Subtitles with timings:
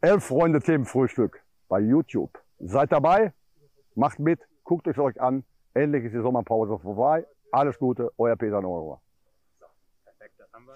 [0.00, 2.30] Elf Freunde Themenfrühstück bei YouTube.
[2.60, 3.32] Seid dabei,
[3.96, 5.44] macht mit, guckt es euch an.
[5.74, 7.26] Endlich ist die Sommerpause vorbei.
[7.50, 9.00] Alles Gute, euer Peter Neurohr.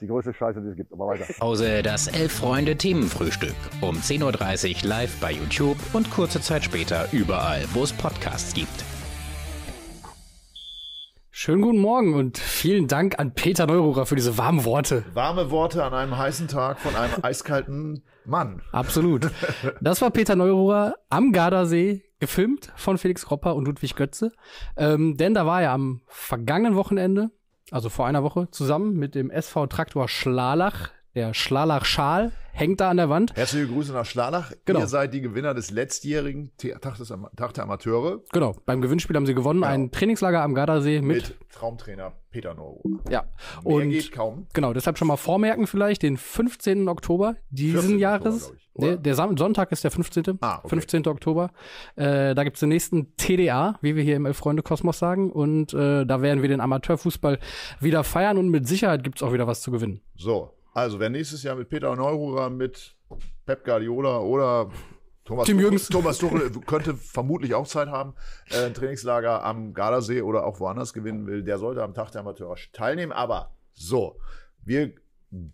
[0.01, 0.93] Die größte Scheiße, die es gibt.
[0.93, 1.27] Aber weiter.
[1.39, 3.55] Pause das Elf-Freunde-Themenfrühstück.
[3.81, 8.85] Um 10.30 Uhr live bei YouTube und kurze Zeit später überall, wo es Podcasts gibt.
[11.45, 15.05] Schönen guten Morgen und vielen Dank an Peter Neururer für diese warmen Worte.
[15.13, 18.63] Warme Worte an einem heißen Tag von einem eiskalten Mann.
[18.71, 19.29] Absolut.
[19.81, 24.31] Das war Peter Neururer am Gardasee, gefilmt von Felix Kropper und Ludwig Götze.
[24.77, 27.33] Ähm, denn da war er am vergangenen Wochenende
[27.73, 30.91] also vor einer Woche, zusammen mit dem SV Traktor Schlalach.
[31.15, 33.35] Der Schlalach-Schal hängt da an der Wand.
[33.37, 34.53] Herzliche Grüße nach Schlalach.
[34.65, 34.81] Genau.
[34.81, 38.21] Ihr seid die Gewinner des letztjährigen Tag, des, Tag der Amateure.
[38.33, 38.57] Genau.
[38.65, 39.61] Beim Gewinnspiel haben sie gewonnen.
[39.61, 39.73] Genau.
[39.73, 42.83] Ein Trainingslager am Gardasee mit, mit Traumtrainer Peter Neuro.
[43.11, 43.25] Ja.
[43.65, 44.47] Mehr und geht kaum.
[44.55, 44.73] Genau.
[44.73, 46.89] Deshalb schon mal vormerken vielleicht den 15.
[46.89, 48.47] Oktober diesen Jahres.
[48.47, 50.39] Oktober, der, der Sonntag ist der 15.
[50.41, 50.69] Ah, okay.
[50.71, 51.07] 15.
[51.09, 51.51] Oktober.
[51.97, 55.31] Äh, da gibt's den nächsten TDA, wie wir hier im Elf-Freunde-Kosmos sagen.
[55.31, 57.39] Und äh, da werden wir den Amateurfußball
[57.81, 60.01] wieder feiern und mit Sicherheit gibt's auch wieder was zu gewinnen.
[60.17, 62.95] So, also wer nächstes Jahr mit Peter Neururer, mit
[63.47, 64.71] Pep Guardiola oder
[65.25, 68.15] Thomas Tim Tuchel, Thomas Tuchel könnte vermutlich auch Zeit haben,
[68.51, 72.23] äh, ein Trainingslager am Gardasee oder auch woanders gewinnen will, der sollte am Tag der
[72.23, 73.13] Amateure teilnehmen.
[73.13, 74.19] Aber so,
[74.65, 74.93] wir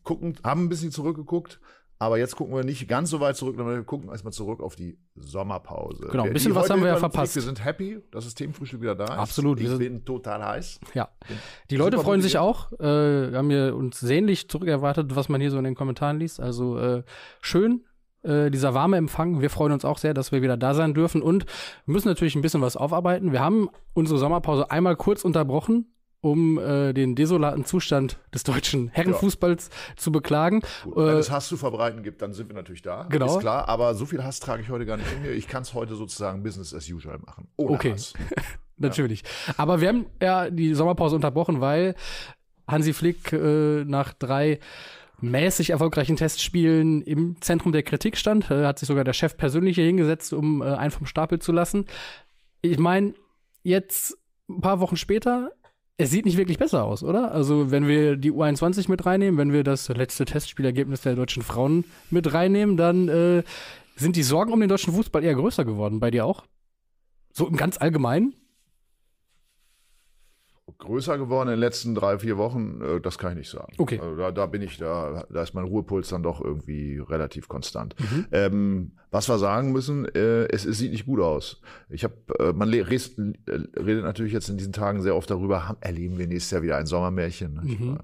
[0.02, 1.60] gucken, haben ein bisschen zurückgeguckt,
[2.00, 4.76] aber jetzt gucken wir nicht ganz so weit zurück, sondern wir gucken erstmal zurück auf
[4.76, 6.08] die Sommerpause.
[6.10, 7.34] Genau, ein bisschen was haben wir ja verpasst.
[7.34, 9.10] Wir sind happy, dass das Themenfrühstück wieder da ist.
[9.10, 9.60] Absolut.
[9.60, 10.80] Ich bin total heiß.
[10.94, 11.08] Ja.
[11.70, 12.72] Die Leute freuen sich auch.
[12.72, 16.40] Äh, wir haben hier uns sehnlich zurückerwartet, was man hier so in den Kommentaren liest.
[16.40, 17.02] Also äh,
[17.40, 17.84] schön,
[18.22, 19.40] äh, dieser warme Empfang.
[19.40, 21.46] Wir freuen uns auch sehr, dass wir wieder da sein dürfen und
[21.86, 23.32] müssen natürlich ein bisschen was aufarbeiten.
[23.32, 29.68] Wir haben unsere Sommerpause einmal kurz unterbrochen, um äh, den desolaten Zustand des deutschen Herrenfußballs
[29.68, 29.96] ja.
[29.96, 30.62] zu beklagen.
[30.84, 33.04] Gut, wenn äh, es Hass zu verbreiten gibt, dann sind wir natürlich da.
[33.04, 33.36] Genau.
[33.36, 35.30] Ist klar, aber so viel Hass trage ich heute gar nicht in mir.
[35.30, 37.48] Ich kann es heute sozusagen Business as usual machen.
[37.56, 37.92] Ohne okay.
[37.92, 38.14] Hass.
[38.76, 39.22] natürlich.
[39.46, 39.54] Ja.
[39.58, 41.94] Aber wir haben ja die Sommerpause unterbrochen, weil
[42.66, 44.58] Hansi Flick äh, nach drei
[45.20, 48.50] mäßig erfolgreichen Testspielen im Zentrum der Kritik stand.
[48.50, 51.52] Äh, hat sich sogar der Chef persönlich hier hingesetzt, um äh, einen vom Stapel zu
[51.52, 51.86] lassen.
[52.62, 53.14] Ich meine,
[53.62, 54.16] jetzt
[54.48, 55.52] ein paar Wochen später
[56.00, 57.32] es sieht nicht wirklich besser aus, oder?
[57.32, 61.84] Also, wenn wir die U21 mit reinnehmen, wenn wir das letzte Testspielergebnis der deutschen Frauen
[62.08, 63.42] mit reinnehmen, dann äh,
[63.96, 65.98] sind die Sorgen um den deutschen Fußball eher größer geworden.
[65.98, 66.44] Bei dir auch?
[67.32, 68.32] So im ganz Allgemeinen?
[70.78, 73.72] Größer geworden in den letzten drei, vier Wochen, äh, das kann ich nicht sagen.
[73.78, 73.98] Okay.
[74.00, 77.94] Also da, da bin ich, da, da ist mein Ruhepuls dann doch irgendwie relativ konstant.
[77.98, 78.26] Mhm.
[78.32, 81.60] Ähm, was wir sagen müssen, äh, es, es sieht nicht gut aus.
[81.88, 86.18] Ich habe, äh, man redet, redet natürlich jetzt in diesen Tagen sehr oft darüber, erleben
[86.18, 87.60] wir nächstes Jahr wieder ein Sommermärchen.
[87.62, 87.98] Mhm.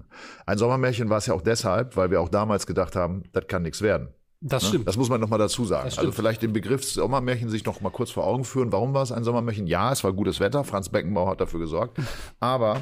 [0.45, 3.61] Ein Sommermärchen war es ja auch deshalb, weil wir auch damals gedacht haben, das kann
[3.61, 4.09] nichts werden.
[4.41, 4.69] Das ne?
[4.69, 4.87] stimmt.
[4.87, 5.89] Das muss man noch mal dazu sagen.
[5.95, 8.71] Also vielleicht den Begriff Sommermärchen sich noch mal kurz vor Augen führen.
[8.71, 9.67] Warum war es ein Sommermärchen?
[9.67, 10.63] Ja, es war gutes Wetter.
[10.63, 11.97] Franz Beckenbauer hat dafür gesorgt.
[12.39, 12.81] Aber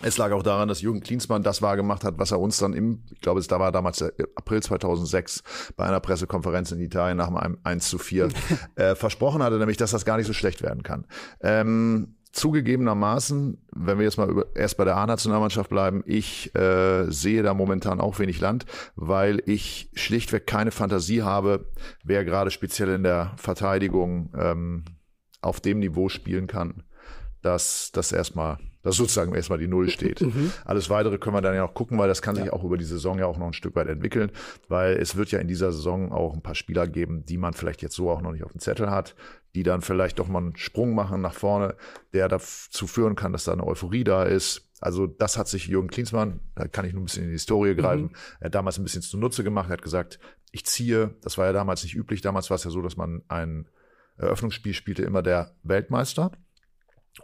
[0.00, 3.02] es lag auch daran, dass Jürgen Klinsmann das wahrgemacht hat, was er uns dann im,
[3.10, 4.02] ich glaube, es da war damals
[4.34, 5.42] April 2006
[5.76, 8.28] bei einer Pressekonferenz in Italien nach einem 1 zu 4
[8.74, 11.06] äh, versprochen hatte, nämlich, dass das gar nicht so schlecht werden kann.
[11.40, 17.42] Ähm, zugegebenermaßen, wenn wir jetzt mal über, erst bei der A-Nationalmannschaft bleiben, ich äh, sehe
[17.42, 18.66] da momentan auch wenig Land,
[18.96, 21.70] weil ich schlichtweg keine Fantasie habe,
[22.02, 24.84] wer gerade speziell in der Verteidigung ähm,
[25.42, 26.84] auf dem Niveau spielen kann,
[27.42, 30.20] dass das erstmal dass sozusagen erstmal die Null steht.
[30.32, 30.52] Mhm.
[30.64, 32.84] Alles weitere können wir dann ja noch gucken, weil das kann sich auch über die
[32.84, 34.30] Saison ja auch noch ein Stück weit entwickeln,
[34.68, 37.82] weil es wird ja in dieser Saison auch ein paar Spieler geben, die man vielleicht
[37.82, 39.14] jetzt so auch noch nicht auf dem Zettel hat,
[39.54, 41.74] die dann vielleicht doch mal einen Sprung machen nach vorne,
[42.12, 44.70] der dazu führen kann, dass da eine Euphorie da ist.
[44.80, 47.74] Also das hat sich Jürgen Klinsmann, da kann ich nur ein bisschen in die Historie
[47.74, 48.16] greifen, mhm.
[48.40, 50.18] er hat damals ein bisschen zunutze gemacht, er hat gesagt,
[50.50, 53.22] ich ziehe, das war ja damals nicht üblich, damals war es ja so, dass man
[53.28, 53.68] ein
[54.16, 56.32] Eröffnungsspiel spielte immer der Weltmeister.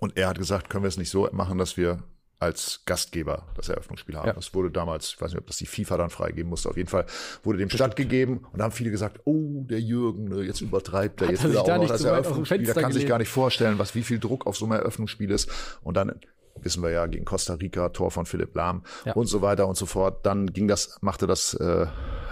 [0.01, 2.03] Und er hat gesagt, können wir es nicht so machen, dass wir
[2.41, 4.29] als Gastgeber das Eröffnungsspiel haben.
[4.29, 4.33] Ja.
[4.33, 6.89] Das wurde damals, ich weiß nicht, ob das die FIFA dann freigeben musste, auf jeden
[6.89, 7.05] Fall
[7.43, 11.31] wurde dem stattgegeben und da haben viele gesagt, oh, der Jürgen, ne, jetzt übertreibt er,
[11.31, 12.95] jetzt will er auch noch das Eröffnungsspiel, der kann gelegt.
[12.95, 15.51] sich gar nicht vorstellen, was wie viel Druck auf so einem Eröffnungsspiel ist
[15.83, 16.21] und dann
[16.63, 19.15] wissen wir ja gegen Costa Rica Tor von Philipp Lahm ja.
[19.15, 20.27] und so weiter und so fort.
[20.27, 21.87] Dann ging das, machte das, äh,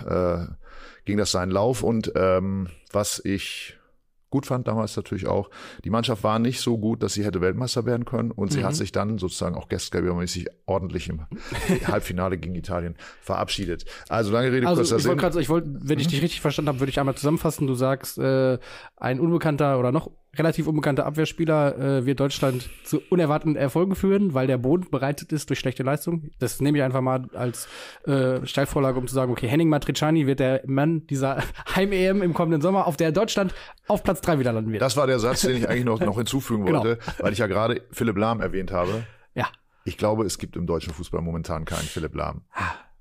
[0.05, 0.47] äh,
[1.05, 3.79] ging das seinen Lauf und ähm, was ich
[4.31, 5.51] gut fand damals natürlich auch.
[5.85, 8.65] Die Mannschaft war nicht so gut, dass sie hätte Weltmeister werden können und sie mhm.
[8.65, 11.23] hat sich dann sozusagen auch gastgebermäßig ordentlich im
[11.87, 13.85] Halbfinale gegen Italien verabschiedet.
[14.09, 15.17] Also lange Rede, also, kurzer ich Sinn.
[15.17, 16.11] Grad, ich wollte, wenn ich mhm.
[16.11, 17.67] dich richtig verstanden habe, würde ich einmal zusammenfassen.
[17.67, 18.59] Du sagst, äh,
[18.97, 24.47] ein unbekannter oder noch relativ unbekannter Abwehrspieler äh, wird Deutschland zu unerwarteten Erfolgen führen, weil
[24.47, 26.31] der Boden bereitet ist durch schlechte Leistung.
[26.39, 27.69] Das nehme ich einfach mal als
[28.07, 31.43] äh, Steilvorlage, um zu sagen, okay, Henning Matriciani wird der Mann dieser
[31.75, 33.55] Heim-EM im kommenden Sommer, auf der Deutschland
[33.89, 34.83] auf Platz drei wieder landen wird.
[34.83, 36.83] Das war der Satz, den ich eigentlich noch, noch hinzufügen Genau.
[36.85, 39.05] wollte, weil ich ja gerade Philipp Lahm erwähnt habe.
[39.35, 39.47] ja.
[39.85, 42.43] Ich glaube, es gibt im deutschen Fußball momentan keinen Philipp Lahm.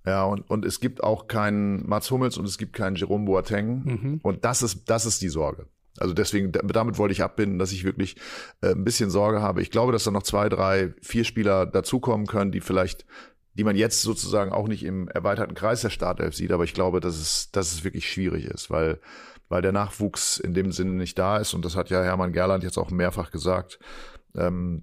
[0.06, 4.20] Ja, und, und es gibt auch keinen Mats Hummels und es gibt keinen Jerome Boateng.
[4.22, 5.66] Und das ist, das ist die Sorge.
[6.00, 8.16] Also deswegen, da- damit wollte ich abbinden, dass ich wirklich
[8.62, 9.62] äh, ein bisschen Sorge habe.
[9.62, 13.06] Ich glaube, dass da noch zwei, drei, vier Spieler dazukommen können, die vielleicht,
[13.54, 17.00] die man jetzt sozusagen auch nicht im erweiterten Kreis der Startelf sieht, aber ich glaube,
[17.00, 19.00] dass es, dass es wirklich schwierig ist, weil,
[19.48, 21.54] weil der Nachwuchs in dem Sinne nicht da ist.
[21.54, 23.80] Und das hat ja Hermann Gerland jetzt auch mehrfach gesagt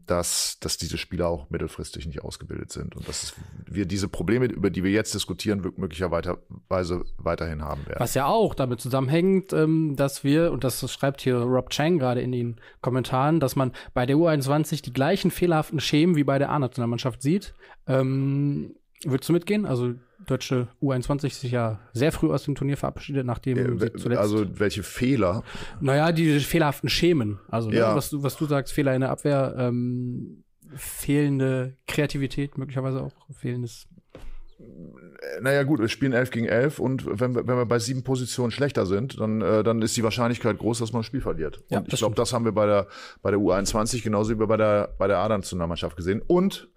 [0.06, 3.34] dass, dass diese Spieler auch mittelfristig nicht ausgebildet sind und dass
[3.66, 6.38] wir diese Probleme, über die wir jetzt diskutieren, möglicherweise
[6.69, 8.00] weiterhin haben werden.
[8.00, 12.22] Was ja auch damit zusammenhängt, ähm, dass wir, und das schreibt hier Rob Chang gerade
[12.22, 16.50] in den Kommentaren, dass man bei der U21 die gleichen fehlerhaften Schemen wie bei der
[16.50, 17.54] A-Nationalmannschaft sieht.
[17.87, 19.66] Ähm, würdest du mitgehen?
[19.66, 19.94] Also
[20.26, 24.20] deutsche U21 sich ja sehr früh aus dem Turnier verabschiedet, nachdem sie zuletzt.
[24.20, 25.42] also welche Fehler?
[25.80, 27.38] naja, die fehlerhaften Schemen.
[27.48, 27.96] Also ne, Ja.
[27.96, 33.86] was, du, was du sagst, Fehler in der Abwehr, ähm, fehlende Kreativität, möglicherweise auch fehlendes.
[35.40, 38.50] Naja gut, wir spielen 11 gegen 11 und wenn wir, wenn wir bei sieben Positionen
[38.52, 41.62] schlechter sind, dann, äh, dann ist die Wahrscheinlichkeit groß, dass man ein Spiel verliert.
[41.68, 42.86] Ja, und ich glaube, das haben wir bei der,
[43.22, 46.22] bei der U21 genauso wie bei der, bei der A-Nationalmannschaft gesehen.
[46.26, 46.68] Und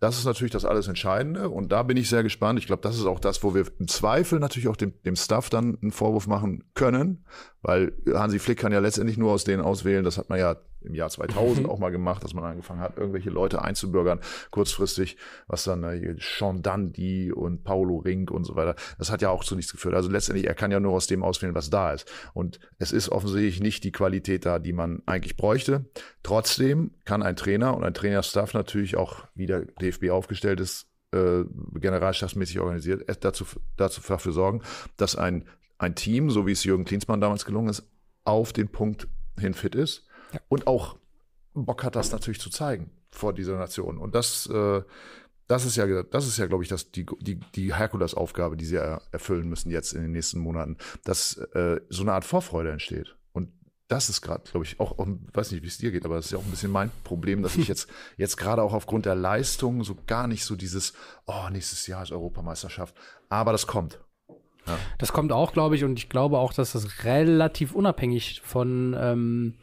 [0.00, 2.58] das ist natürlich das alles Entscheidende und da bin ich sehr gespannt.
[2.58, 5.50] Ich glaube, das ist auch das, wo wir im Zweifel natürlich auch dem, dem Staff
[5.50, 7.24] dann einen Vorwurf machen können,
[7.62, 10.04] weil Hansi Flick kann ja letztendlich nur aus denen auswählen.
[10.04, 13.30] Das hat man ja im Jahr 2000 auch mal gemacht, dass man angefangen hat, irgendwelche
[13.30, 14.20] Leute einzubürgern,
[14.50, 15.16] kurzfristig,
[15.46, 18.76] was dann äh, Sean Dundee und Paulo Rink und so weiter.
[18.98, 19.94] Das hat ja auch zu nichts geführt.
[19.94, 22.10] Also letztendlich, er kann ja nur aus dem auswählen, was da ist.
[22.34, 25.86] Und es ist offensichtlich nicht die Qualität da, die man eigentlich bräuchte.
[26.22, 31.44] Trotzdem kann ein Trainer und ein Trainerstaff natürlich auch, wie der DFB aufgestellt ist, äh,
[31.74, 33.44] generalstabsmäßig organisiert, dazu,
[33.76, 34.62] dazu dafür sorgen,
[34.96, 35.44] dass ein,
[35.78, 37.90] ein Team, so wie es Jürgen Klinsmann damals gelungen ist,
[38.24, 39.08] auf den Punkt
[39.38, 40.07] hin fit ist
[40.48, 40.96] und auch
[41.54, 43.98] Bock hat, das natürlich zu zeigen vor dieser Nation.
[43.98, 44.82] Und das, äh,
[45.46, 48.76] das ist ja, das ist ja, glaube ich, das, die, die, die Herkulesaufgabe, die sie
[48.76, 53.16] er, erfüllen müssen jetzt in den nächsten Monaten, dass äh, so eine Art Vorfreude entsteht.
[53.32, 53.50] Und
[53.88, 56.26] das ist gerade, glaube ich, auch, auch, weiß nicht, wie es dir geht, aber das
[56.26, 59.14] ist ja auch ein bisschen mein Problem, dass ich jetzt, jetzt gerade auch aufgrund der
[59.14, 60.92] Leistung so gar nicht so dieses,
[61.26, 62.94] oh, nächstes Jahr ist Europameisterschaft.
[63.28, 64.00] Aber das kommt.
[64.98, 69.54] Das kommt auch, glaube ich, und ich glaube auch, dass das relativ unabhängig von ähm,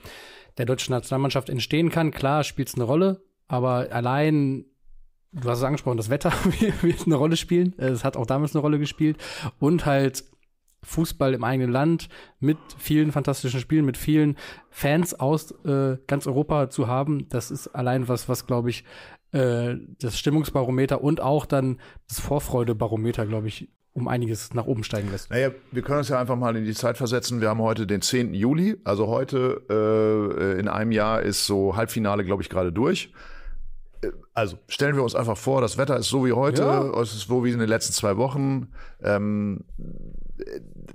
[0.57, 2.11] der deutschen Nationalmannschaft entstehen kann.
[2.11, 4.65] Klar spielt es eine Rolle, aber allein,
[5.31, 6.31] du hast es angesprochen, das Wetter
[6.81, 7.73] wird eine Rolle spielen.
[7.77, 9.17] Es hat auch damals eine Rolle gespielt.
[9.59, 10.23] Und halt
[10.85, 12.09] Fußball im eigenen Land
[12.39, 14.37] mit vielen fantastischen Spielen, mit vielen
[14.69, 18.83] Fans aus äh, ganz Europa zu haben, das ist allein was, was glaube ich,
[19.31, 25.09] äh, das Stimmungsbarometer und auch dann das Vorfreudebarometer, glaube ich, um einiges nach oben steigen
[25.09, 25.31] lässt.
[25.31, 27.39] Naja, wir können uns ja einfach mal in die Zeit versetzen.
[27.39, 28.33] Wir haben heute den 10.
[28.33, 33.13] Juli, also heute äh, in einem Jahr ist so Halbfinale, glaube ich, gerade durch.
[34.01, 37.01] Äh, Also stellen wir uns einfach vor, das Wetter ist so wie heute, Ja.
[37.01, 38.67] es ist so wie in den letzten zwei Wochen.
[39.01, 39.61] Ähm,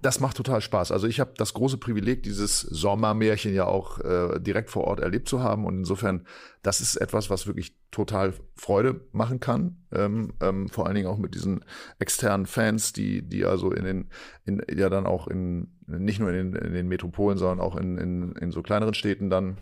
[0.00, 0.92] das macht total Spaß.
[0.92, 5.28] Also ich habe das große Privileg, dieses Sommermärchen ja auch äh, direkt vor Ort erlebt
[5.28, 5.64] zu haben.
[5.64, 6.26] Und insofern,
[6.62, 9.78] das ist etwas, was wirklich total Freude machen kann.
[9.92, 11.64] Ähm, ähm, vor allen Dingen auch mit diesen
[11.98, 14.08] externen Fans, die, die also in den,
[14.44, 17.96] in, ja dann auch in, nicht nur in den, in den Metropolen, sondern auch in,
[17.98, 19.56] in, in so kleineren Städten dann,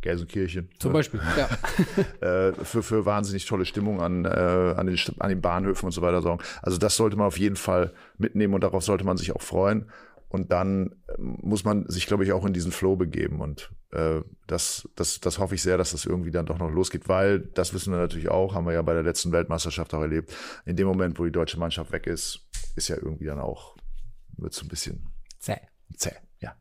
[0.00, 0.68] Gelsenkirchen.
[0.78, 0.92] Zum?
[0.92, 1.20] Beispiel.
[1.36, 1.48] Ja.
[2.48, 6.02] äh, für, für wahnsinnig tolle Stimmung an, äh, an, den, an den Bahnhöfen und so
[6.02, 6.42] weiter sorgen.
[6.60, 9.90] Also das sollte man auf jeden Fall mitnehmen und darauf sollte man sich auch freuen.
[10.32, 13.42] Und dann ähm, muss man sich, glaube ich, auch in diesen Flow begeben.
[13.42, 17.06] Und äh, das, das, das hoffe ich sehr, dass das irgendwie dann doch noch losgeht,
[17.06, 20.34] weil das wissen wir natürlich auch, haben wir ja bei der letzten Weltmeisterschaft auch erlebt.
[20.64, 23.76] In dem Moment, wo die deutsche Mannschaft weg ist, ist ja irgendwie dann auch,
[24.38, 25.06] wird so ein bisschen
[25.38, 25.58] Zäh.
[25.98, 26.12] zäh.
[26.40, 26.56] Ja.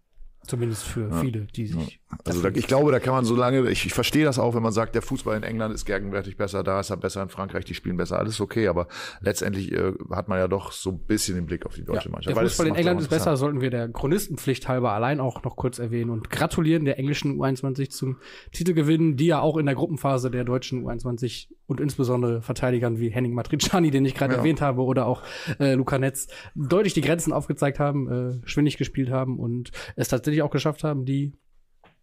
[0.46, 2.01] Zumindest für viele, die sich.
[2.26, 4.62] Also da, ich glaube, da kann man so lange, ich, ich verstehe das auch, wenn
[4.64, 7.66] man sagt, der Fußball in England ist gegenwärtig besser, da ist er besser, in Frankreich,
[7.66, 8.88] die spielen besser, alles okay, aber
[9.22, 12.12] letztendlich äh, hat man ja doch so ein bisschen den Blick auf die deutsche Ja,
[12.12, 12.36] Mannschaft.
[12.36, 15.80] der Fußball in England ist besser, sollten wir der Chronistenpflicht halber allein auch noch kurz
[15.80, 18.18] erwähnen und gratulieren der englischen U21 zum
[18.52, 23.34] Titelgewinn, die ja auch in der Gruppenphase der deutschen U21 und insbesondere Verteidigern wie Henning
[23.34, 24.40] Matriciani, den ich gerade Ja.
[24.40, 25.24] erwähnt habe, oder auch
[25.60, 30.42] äh, Luca Netz deutlich die Grenzen aufgezeigt haben, äh, schwindig gespielt haben und es tatsächlich
[30.44, 31.34] auch geschafft haben, die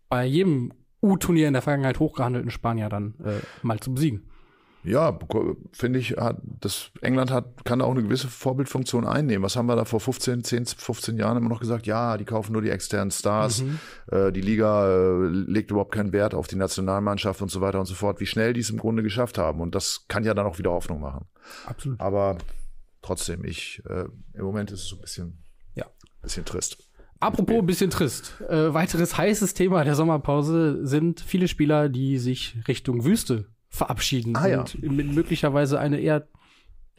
[0.09, 0.73] bei jedem
[1.03, 4.29] U-Turnier in der Vergangenheit hochgehandelten Spanier dann äh, mal zu besiegen.
[4.85, 5.19] Ja,
[5.73, 9.43] finde ich, hat, das England hat, kann da auch eine gewisse Vorbildfunktion einnehmen.
[9.43, 11.87] Was haben wir da vor 15, 10, 15 Jahren immer noch gesagt?
[11.87, 13.63] Ja, die kaufen nur die externen Stars.
[13.63, 13.81] Mhm.
[14.11, 17.87] Äh, die Liga äh, legt überhaupt keinen Wert auf die Nationalmannschaft und so weiter und
[17.87, 18.21] so fort.
[18.21, 19.61] Wie schnell die es im Grunde geschafft haben.
[19.61, 21.27] Und das kann ja dann auch wieder Hoffnung machen.
[21.67, 22.01] Absolut.
[22.01, 22.39] Aber
[23.03, 25.87] trotzdem, ich, äh, im Moment ist es so ein bisschen, ja.
[26.23, 26.88] bisschen trist.
[27.21, 28.41] Apropos ein bisschen trist.
[28.49, 34.47] Äh, weiteres heißes Thema der Sommerpause sind viele Spieler, die sich Richtung Wüste verabschieden ah,
[34.47, 34.61] ja.
[34.61, 36.29] und möglicherweise eine eher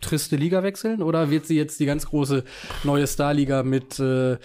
[0.01, 1.01] triste Liga wechseln?
[1.01, 2.43] Oder wird sie jetzt die ganz große
[2.83, 4.37] neue Starliga mit äh,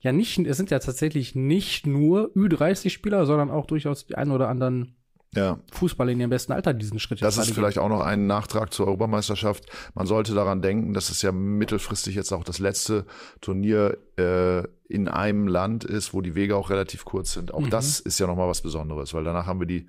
[0.00, 4.48] ja nicht, es sind ja tatsächlich nicht nur Ü30-Spieler, sondern auch durchaus die einen oder
[4.48, 4.96] anderen
[5.34, 5.58] ja.
[5.72, 7.20] Fußball in ihrem besten Alter diesen Schritt.
[7.20, 9.66] Das ist vielleicht auch noch ein Nachtrag zur Europameisterschaft.
[9.94, 13.04] Man sollte daran denken, dass es ja mittelfristig jetzt auch das letzte
[13.40, 17.52] Turnier äh, in einem Land ist, wo die Wege auch relativ kurz sind.
[17.52, 17.70] Auch mhm.
[17.70, 19.88] das ist ja nochmal was Besonderes, weil danach haben wir die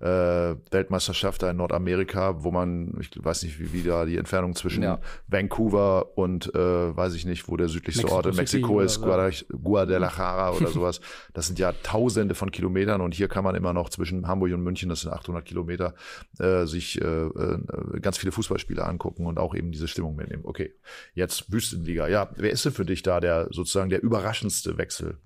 [0.00, 4.54] äh, Weltmeisterschaft da in Nordamerika, wo man, ich weiß nicht, wie, wie da die Entfernung
[4.54, 4.98] zwischen ja.
[5.28, 10.52] Vancouver und äh, weiß ich nicht, wo der südlichste Mexico Ort in Mexiko ist, Guadalajara
[10.56, 11.00] oder sowas.
[11.34, 14.62] Das sind ja Tausende von Kilometern und hier kann man immer noch zwischen Hamburg und
[14.62, 15.94] München, das sind 800 Kilometer,
[16.38, 17.58] äh, sich äh, äh,
[18.00, 20.44] ganz viele Fußballspiele angucken und auch eben diese Stimmung mitnehmen.
[20.46, 20.72] Okay,
[21.12, 22.08] jetzt Wüstenliga.
[22.08, 25.18] Ja, wer ist denn für dich da der sozusagen der überraschendste Wechsel?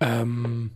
[0.00, 0.72] Ähm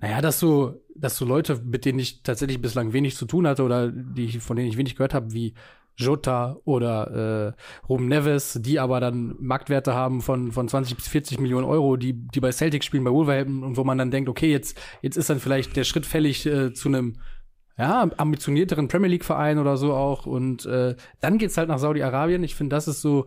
[0.00, 3.62] naja, dass so, dass so Leute, mit denen ich tatsächlich bislang wenig zu tun hatte
[3.62, 5.54] oder die, von denen ich wenig gehört habe, wie
[5.96, 11.38] Jota oder äh, Ruben Neves, die aber dann Marktwerte haben von, von 20 bis 40
[11.38, 14.50] Millionen Euro, die, die bei Celtic spielen, bei Wolverhampton und wo man dann denkt, okay,
[14.50, 17.18] jetzt, jetzt ist dann vielleicht der Schritt fällig äh, zu einem
[17.78, 20.26] ja, ambitionierteren Premier League-Verein oder so auch.
[20.26, 22.44] Und äh, dann geht's halt nach Saudi-Arabien.
[22.44, 23.26] Ich finde, das ist so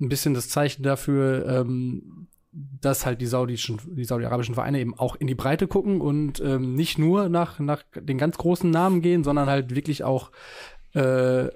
[0.00, 5.16] ein bisschen das Zeichen dafür, ähm, dass halt die saudischen, die saudi-arabischen Vereine eben auch
[5.16, 9.24] in die Breite gucken und ähm, nicht nur nach, nach den ganz großen Namen gehen,
[9.24, 10.30] sondern halt wirklich auch
[10.92, 11.48] äh,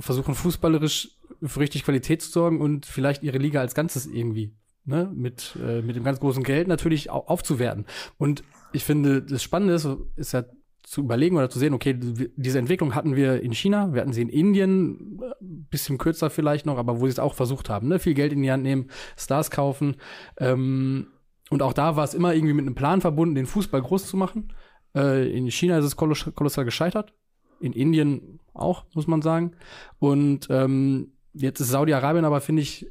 [0.00, 5.10] versuchen, fußballerisch für richtig Qualität zu sorgen und vielleicht ihre Liga als Ganzes irgendwie ne,
[5.14, 7.86] mit, äh, mit dem ganz großen Geld natürlich aufzuwerten.
[8.18, 10.44] Und ich finde, das Spannende ist, ist ja
[10.88, 14.22] zu überlegen oder zu sehen, okay, diese Entwicklung hatten wir in China, wir hatten sie
[14.22, 17.98] in Indien, bisschen kürzer vielleicht noch, aber wo sie es auch versucht haben, ne?
[17.98, 19.96] viel Geld in die Hand nehmen, Stars kaufen.
[20.38, 21.08] Ähm,
[21.50, 24.16] und auch da war es immer irgendwie mit einem Plan verbunden, den Fußball groß zu
[24.16, 24.52] machen.
[24.94, 27.12] Äh, in China ist es koloss kolossal gescheitert.
[27.60, 29.56] In Indien auch, muss man sagen.
[29.98, 32.90] Und ähm, jetzt ist Saudi-Arabien aber, finde ich,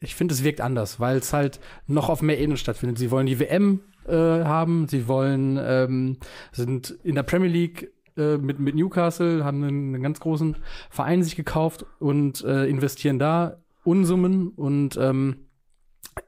[0.00, 2.98] ich finde, es wirkt anders, weil es halt noch auf mehr Ebenen stattfindet.
[2.98, 6.16] Sie wollen die WM äh, haben, sie wollen, ähm,
[6.52, 10.56] sind in der Premier League äh, mit, mit Newcastle, haben einen, einen, ganz großen
[10.90, 14.48] Verein sich gekauft und äh, investieren da Unsummen.
[14.48, 15.46] Und ähm,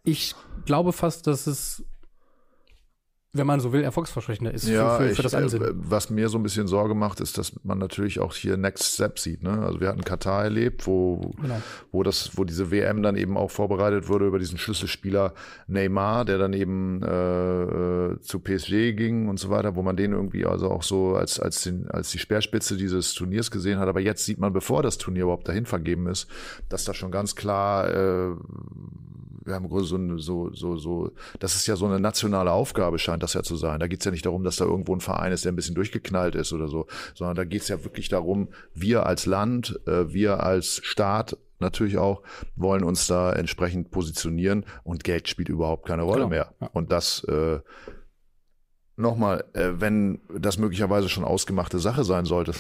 [0.04, 0.34] ich
[0.64, 1.84] glaube fast, dass es
[3.32, 5.68] wenn man so will, erfolgsversprechender ist ja, für, für, für das Ansinnen.
[5.68, 8.94] Äh, was mir so ein bisschen Sorge macht, ist, dass man natürlich auch hier Next
[8.94, 9.44] Step sieht.
[9.44, 9.52] Ne?
[9.62, 11.62] Also wir hatten Katar erlebt, wo, genau.
[11.92, 15.34] wo, das, wo diese WM dann eben auch vorbereitet wurde über diesen Schlüsselspieler
[15.68, 20.12] Neymar, der dann eben äh, äh zu PSG ging und so weiter, wo man den
[20.12, 23.88] irgendwie also auch so als, als, den, als die Speerspitze dieses Turniers gesehen hat.
[23.88, 26.26] Aber jetzt sieht man, bevor das Turnier überhaupt dahin vergeben ist,
[26.68, 28.34] dass da schon ganz klar äh,
[29.40, 33.34] wir haben so, so, so, so, das ist ja so eine nationale Aufgabe, scheint das
[33.34, 33.80] ja zu sein.
[33.80, 35.74] Da geht es ja nicht darum, dass da irgendwo ein Verein ist, der ein bisschen
[35.74, 40.12] durchgeknallt ist oder so, sondern da geht es ja wirklich darum, wir als Land, äh,
[40.12, 42.22] wir als Staat natürlich auch,
[42.56, 46.28] wollen uns da entsprechend positionieren und Geld spielt überhaupt keine Rolle genau.
[46.28, 46.54] mehr.
[46.72, 47.60] Und das äh,
[48.96, 52.52] nochmal, äh, wenn das möglicherweise schon ausgemachte Sache sein sollte,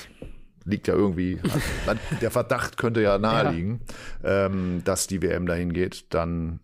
[0.64, 1.40] liegt ja irgendwie,
[2.20, 3.80] der Verdacht könnte ja naheliegen,
[4.22, 4.46] ja.
[4.46, 6.60] Ähm, dass die WM dahin geht, dann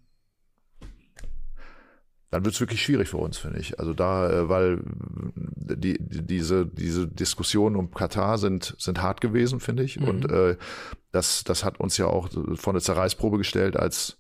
[2.37, 3.81] dann wird es wirklich schwierig für uns, finde ich.
[3.81, 4.81] Also da, äh, weil
[5.35, 9.99] die, die, diese, diese Diskussionen um Katar sind, sind hart gewesen, finde ich.
[9.99, 10.09] Mhm.
[10.09, 10.57] Und äh,
[11.13, 14.19] das, das hat uns ja auch vor eine Zerreißprobe gestellt als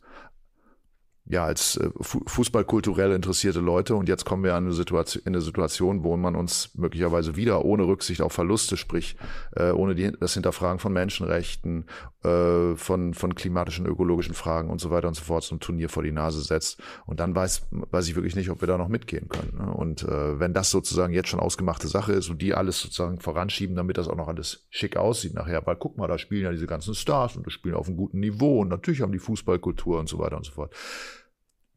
[1.29, 3.97] ja, als äh, Fußballkulturell interessierte Leute.
[3.97, 7.65] Und jetzt kommen wir an eine Situation, in eine Situation, wo man uns möglicherweise wieder
[7.65, 9.17] ohne Rücksicht auf Verluste, sprich
[9.57, 11.87] äh, ohne die, das Hinterfragen von Menschenrechten,
[12.23, 16.05] äh, von, von klimatischen, ökologischen Fragen und so weiter und so fort zum Turnier vor
[16.05, 16.81] die Nase setzt.
[17.07, 19.59] Und dann weiß, weiß ich wirklich nicht, ob wir da noch mitgehen können.
[19.59, 19.73] Ne?
[19.73, 23.75] Und äh, wenn das sozusagen jetzt schon ausgemachte Sache ist und die alles sozusagen voranschieben,
[23.75, 26.69] damit das auch noch alles schick aussieht nachher, weil guck mal, da spielen ja diese
[26.69, 30.09] ganzen Stars und die spielen auf einem guten Niveau und natürlich haben die Fußballkultur und
[30.09, 30.73] so weiter und so fort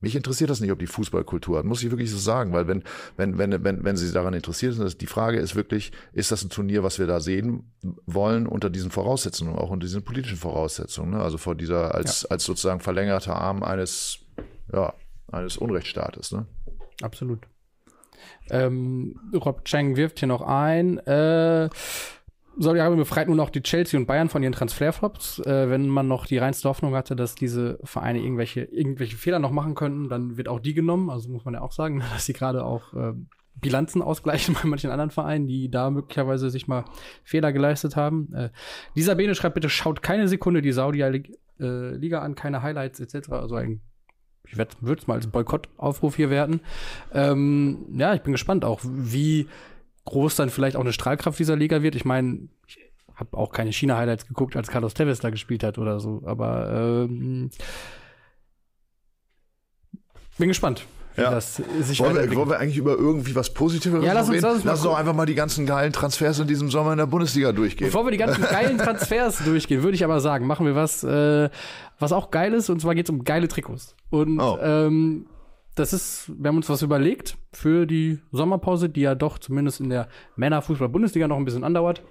[0.01, 2.83] mich interessiert das nicht, ob die Fußballkultur hat, muss ich wirklich so sagen, weil wenn,
[3.17, 6.49] wenn, wenn, wenn, wenn Sie daran interessiert sind, die Frage ist wirklich, ist das ein
[6.49, 7.71] Turnier, was wir da sehen
[8.05, 11.21] wollen unter diesen Voraussetzungen, auch unter diesen politischen Voraussetzungen, ne?
[11.21, 12.29] also vor dieser, als, ja.
[12.29, 14.19] als sozusagen verlängerter Arm eines,
[14.71, 14.93] ja,
[15.31, 16.45] eines Unrechtsstaates, ne?
[17.01, 17.39] Absolut.
[18.49, 21.69] Ähm, Rob Chang wirft hier noch ein, äh,
[22.61, 25.39] Saudi-Arabien befreit nun auch die Chelsea und Bayern von ihren Transferflops.
[25.39, 29.51] Äh, wenn man noch die reinste Hoffnung hatte, dass diese Vereine irgendwelche, irgendwelche Fehler noch
[29.51, 31.09] machen könnten, dann wird auch die genommen.
[31.09, 33.13] Also muss man ja auch sagen, dass sie gerade auch äh,
[33.55, 36.85] Bilanzen ausgleichen bei manchen anderen Vereinen, die da möglicherweise sich mal
[37.23, 38.33] Fehler geleistet haben.
[38.33, 38.49] Äh,
[38.95, 43.31] dieser Bene schreibt bitte, schaut keine Sekunde die Saudi-Liga an, keine Highlights etc.
[43.31, 43.81] Also ein
[44.51, 46.61] ich würde es mal als Boykottaufruf hier werten.
[47.13, 49.47] Ähm, ja, ich bin gespannt auch, wie
[50.09, 51.95] groß dann vielleicht auch eine Strahlkraft dieser Liga wird.
[51.95, 52.77] Ich meine, ich
[53.15, 57.49] habe auch keine China-Highlights geguckt, als Carlos Tevez da gespielt hat oder so, aber ähm,
[60.37, 60.85] bin gespannt.
[61.17, 61.31] Ja.
[61.31, 64.43] das sich Wollen wir, wollen wir eigentlich über irgendwie was Positiveres Ja, lass uns- reden?
[64.43, 66.97] lass uns Lass uns doch einfach mal die ganzen geilen Transfers in diesem Sommer in
[66.97, 67.87] der Bundesliga durchgehen.
[67.87, 71.49] Bevor wir die ganzen geilen Transfers durchgehen, würde ich aber sagen, machen wir was, äh,
[71.97, 73.95] was auch geil ist, und zwar geht es um geile Trikots.
[74.11, 74.57] Und Oh.
[74.61, 75.25] ähm,
[75.79, 79.89] das ist, wir haben uns was überlegt für die Sommerpause, die ja doch zumindest in
[79.89, 82.03] der Männerfußball-Bundesliga noch ein bisschen andauert.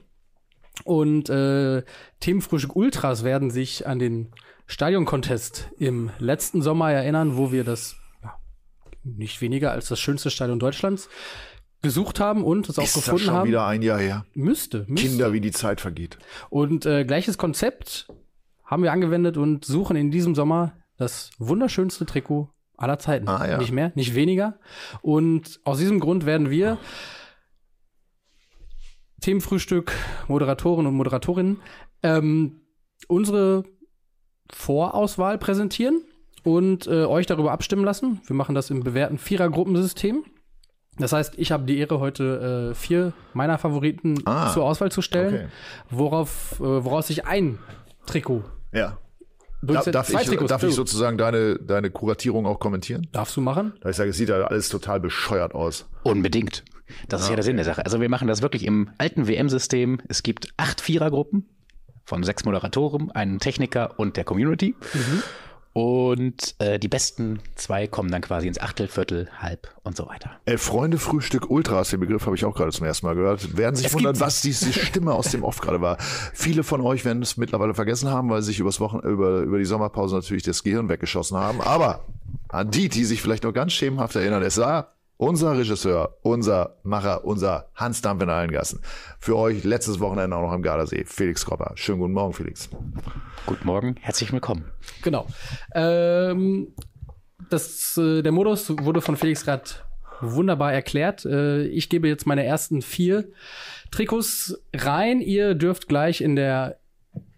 [0.84, 1.82] Und äh,
[2.20, 4.32] Themenfrühstück Ultras werden sich an den
[4.66, 8.38] Stadion-Contest im letzten Sommer erinnern, wo wir das ja,
[9.02, 11.08] nicht weniger als das schönste Stadion Deutschlands
[11.82, 13.48] gesucht haben und es auch ist das gefunden schon haben.
[13.48, 14.24] wieder ein Jahr her.
[14.34, 15.08] Müsste, müsste.
[15.08, 16.18] Kinder, wie die Zeit vergeht.
[16.50, 18.08] Und äh, gleiches Konzept
[18.64, 23.28] haben wir angewendet und suchen in diesem Sommer das wunderschönste Trikot aller Zeiten.
[23.28, 23.58] Ah, ja.
[23.58, 24.58] Nicht mehr, nicht weniger.
[25.02, 26.78] Und aus diesem Grund werden wir
[29.20, 29.92] Themenfrühstück,
[30.28, 31.60] Moderatoren und Moderatorinnen
[32.02, 32.60] ähm,
[33.08, 33.64] unsere
[34.50, 36.02] Vorauswahl präsentieren
[36.44, 38.20] und äh, euch darüber abstimmen lassen.
[38.24, 40.24] Wir machen das im bewährten Vierer-Gruppensystem.
[40.98, 45.02] Das heißt, ich habe die Ehre, heute äh, vier meiner Favoriten Ah, zur Auswahl zu
[45.02, 45.46] stellen, okay.
[45.90, 47.58] worauf, äh, woraus sich ein
[48.06, 48.98] Trikot Ja.
[49.60, 53.08] Darf Zwei ich, Trikots, darf ich sozusagen deine, deine Kuratierung auch kommentieren?
[53.12, 53.72] Darfst du machen?
[53.80, 55.86] Da ich sage, es sieht ja alles total bescheuert aus.
[56.04, 56.64] Unbedingt.
[57.08, 57.84] Das ist ja der Sinn der Sache.
[57.84, 60.00] Also wir machen das wirklich im alten WM-System.
[60.08, 61.48] Es gibt acht Vierergruppen
[62.04, 64.74] von sechs Moderatoren, einen Techniker und der Community.
[65.78, 70.32] Und äh, die besten zwei kommen dann quasi ins Achtel, Viertel, Halb und so weiter.
[70.44, 73.76] Äh, Freunde Frühstück Ultras, den Begriff habe ich auch gerade zum ersten Mal gehört, werden
[73.76, 75.96] sich Es wundern, was diese Stimme aus dem Off gerade war.
[76.34, 79.58] Viele von euch werden es mittlerweile vergessen haben, weil sie sich übers Wochen über, über
[79.58, 81.60] die Sommerpause natürlich das Gehirn weggeschossen haben.
[81.60, 82.00] Aber
[82.48, 87.24] an die, die sich vielleicht noch ganz schemenhaft erinnern, es war unser Regisseur, unser Macher,
[87.24, 88.80] unser Hans Dampf in allen Gassen.
[89.18, 91.04] Für euch letztes Wochenende auch noch im Gardasee.
[91.04, 91.72] Felix Kropper.
[91.74, 92.70] Schönen guten Morgen, Felix.
[93.44, 94.64] Guten Morgen, herzlich willkommen.
[95.02, 95.26] Genau.
[95.74, 96.68] Ähm,
[97.50, 99.64] das, äh, der Modus wurde von Felix gerade
[100.20, 101.24] wunderbar erklärt.
[101.24, 103.28] Äh, ich gebe jetzt meine ersten vier
[103.90, 105.20] Trikots rein.
[105.20, 106.78] Ihr dürft gleich in der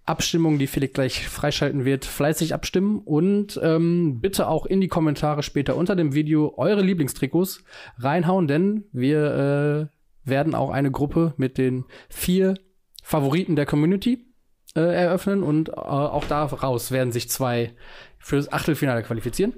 [0.06, 5.42] Abstimmung, die Felix gleich freischalten wird, fleißig abstimmen und ähm, bitte auch in die Kommentare
[5.42, 7.62] später unter dem Video eure Lieblingstrikots
[7.98, 12.54] reinhauen, denn wir äh, werden auch eine Gruppe mit den vier
[13.02, 14.26] Favoriten der Community
[14.74, 17.74] äh, eröffnen und äh, auch daraus werden sich zwei
[18.18, 19.54] fürs Achtelfinale qualifizieren.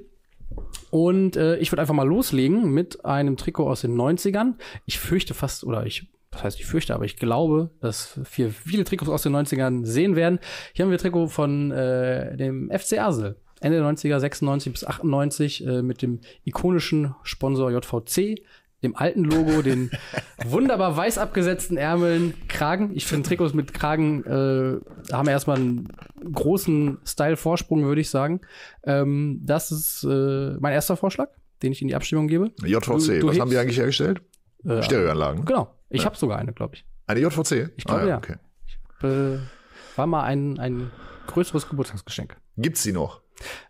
[0.91, 4.55] Und äh, ich würde einfach mal loslegen mit einem Trikot aus den 90ern.
[4.85, 8.83] Ich fürchte fast, oder ich, das heißt, ich fürchte, aber ich glaube, dass wir viele
[8.85, 10.39] Trikots aus den 90ern sehen werden.
[10.73, 13.37] Hier haben wir Trikot von äh, dem FC Asel.
[13.61, 18.43] Ende der 90er, 96 bis 98, äh, mit dem ikonischen Sponsor JVC,
[18.83, 19.91] dem alten Logo, den
[20.45, 22.91] wunderbar weiß abgesetzten Ärmeln, Kragen.
[22.95, 25.89] Ich finde Trikots mit Kragen äh, haben erstmal einen
[26.33, 28.41] großen Style-Vorsprung, würde ich sagen.
[28.85, 31.29] Ähm, das ist äh, mein erster Vorschlag,
[31.63, 32.51] den ich in die Abstimmung gebe.
[32.65, 34.23] JVC, Du- du was haben die hebst- eigentlich hergestellt?
[34.65, 35.45] Äh, Stereoanlagen.
[35.45, 35.69] Genau.
[35.93, 36.85] Ich habe sogar eine, glaube ich.
[37.07, 37.71] Eine JVC?
[37.77, 38.19] Ich glaube, ah, ja.
[38.19, 38.37] Okay.
[39.03, 39.39] Äh,
[39.97, 40.91] war mal ein, ein
[41.27, 42.37] größeres Geburtstagsgeschenk.
[42.57, 43.23] Gibt's die noch?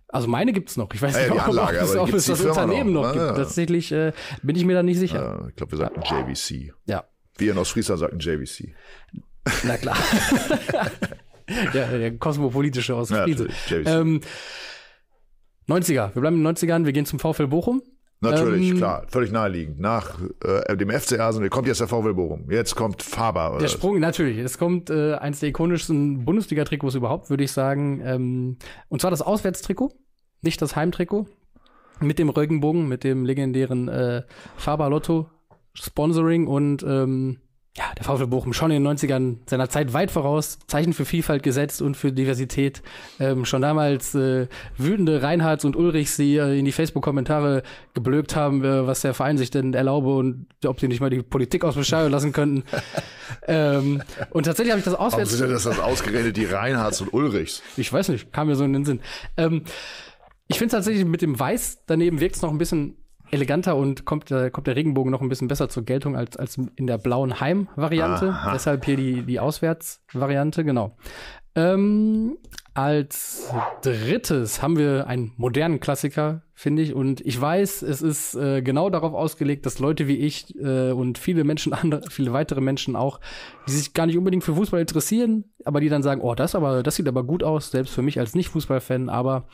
[0.09, 0.93] Also meine gibt's noch.
[0.93, 3.03] Ich weiß ja, nicht, die ob, Anlage, ob es, ob es das Firma Unternehmen noch?
[3.03, 3.25] noch, Ah, gibt.
[3.25, 3.33] ja.
[3.35, 5.47] Tatsächlich äh, bin ich mir da nicht sicher.
[5.49, 6.75] Ich glaube, wir sagten JVC.
[6.85, 7.05] Ja,
[7.39, 8.75] Wir in Ostfriesland sagten JVC.
[9.65, 9.97] na klar.
[11.75, 13.27] der, der kosmopolitische aus Ja.
[13.27, 14.21] Ähm,
[15.69, 16.15] 90er.
[16.15, 16.85] Wir bleiben in den 90ern.
[16.85, 17.83] Wir gehen zum VfL Bochum.
[18.23, 19.81] Natürlich, ähm, klar, völlig naheliegend.
[19.81, 22.51] Nach äh, dem FC Arsenal kommt jetzt der VW Bochum.
[22.51, 23.59] Jetzt kommt Faber.
[23.61, 24.39] Der Sprung, natürlich.
[24.39, 28.01] Es kommt äh, eins der ikonischsten Bundesliga-Trikots überhaupt, würde ich sagen.
[28.05, 28.57] Ähm,
[28.89, 29.93] und zwar das Auswärtstrikot,
[30.41, 31.27] nicht das Heimtrikot.
[32.01, 34.23] Mit dem Regenbogen, mit dem legendären äh,
[34.57, 35.29] Faber Lotto
[35.75, 37.39] Sponsoring und ähm,
[37.75, 41.43] ja, der VfL Bochum schon in den 90ern seiner Zeit weit voraus, Zeichen für Vielfalt
[41.43, 42.83] gesetzt und für Diversität.
[43.19, 47.63] Ähm, schon damals äh, wütende Reinhards und Ulrichs, die äh, in die Facebook-Kommentare
[47.95, 51.23] geblökt haben, äh, was der Verein sich denn erlaube und ob sie nicht mal die
[51.23, 52.65] Politik aus Stadion lassen könnten.
[53.49, 55.31] ähm, und tatsächlich habe ich das Warum auswärts.
[55.31, 57.63] sind denn das, das ausgerechnet die Reinhards und Ulrichs?
[57.79, 59.01] Ich weiß nicht, kam mir so in den Sinn.
[59.39, 59.63] Ähm,
[60.47, 62.99] ich finde tatsächlich mit dem Weiß daneben wirkt es noch ein bisschen
[63.33, 66.59] eleganter und kommt, äh, kommt der Regenbogen noch ein bisschen besser zur Geltung als, als
[66.77, 68.37] in der blauen Heim-Variante.
[68.53, 70.97] Deshalb hier die, die Auswärts-Variante, genau.
[71.55, 72.39] Ähm,
[72.75, 76.95] als drittes haben wir einen modernen Klassiker, finde ich.
[76.95, 81.19] Und ich weiß, es ist äh, genau darauf ausgelegt, dass Leute wie ich äh, und
[81.19, 83.21] viele Menschen, andere, viele weitere Menschen auch,
[83.69, 86.83] die sich gar nicht unbedingt für Fußball interessieren, aber die dann sagen, oh, das aber,
[86.83, 89.11] das sieht aber gut aus, selbst für mich als Nicht-Fußballfan.
[89.11, 89.47] Aber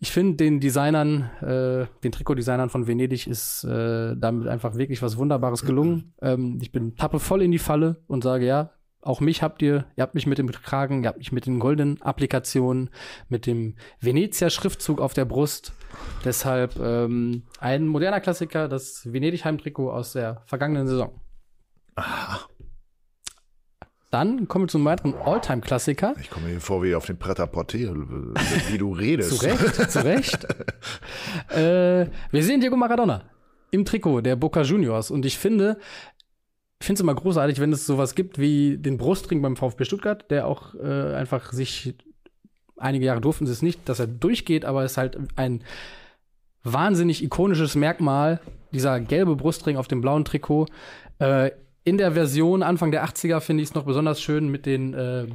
[0.00, 5.16] ich finde den Designern, äh, den Trikotdesignern von Venedig ist äh, damit einfach wirklich was
[5.16, 6.14] Wunderbares gelungen.
[6.20, 9.86] Ähm, ich bin tappe voll in die Falle und sage, ja, auch mich habt ihr,
[9.96, 12.90] ihr habt mich mit dem Kragen, ihr habt mich mit den goldenen Applikationen,
[13.28, 15.72] mit dem Venezia-Schriftzug auf der Brust.
[16.24, 21.20] Deshalb ähm, ein moderner Klassiker, das Venedig-Heimtrikot aus der vergangenen Saison.
[24.10, 26.14] Dann kommen wir zum weiteren Alltime-Klassiker.
[26.20, 29.30] Ich komme mir vor wie auf dem Pret-à-Porter, wie du redest.
[29.38, 30.44] Zu Recht, zu Recht.
[31.50, 33.22] äh, wir sehen Diego Maradona
[33.70, 35.78] im Trikot der Boca Juniors und ich finde,
[36.80, 40.30] ich finde es immer großartig, wenn es sowas gibt wie den Brustring beim VfB Stuttgart,
[40.30, 41.94] der auch äh, einfach sich
[42.76, 45.64] einige Jahre durften sie es nicht, dass er durchgeht, aber es ist halt ein
[46.62, 48.40] wahnsinnig ikonisches Merkmal,
[48.72, 50.66] dieser gelbe Brustring auf dem blauen Trikot.
[51.18, 51.50] Äh,
[51.84, 55.26] in der Version Anfang der 80er finde ich es noch besonders schön mit den äh,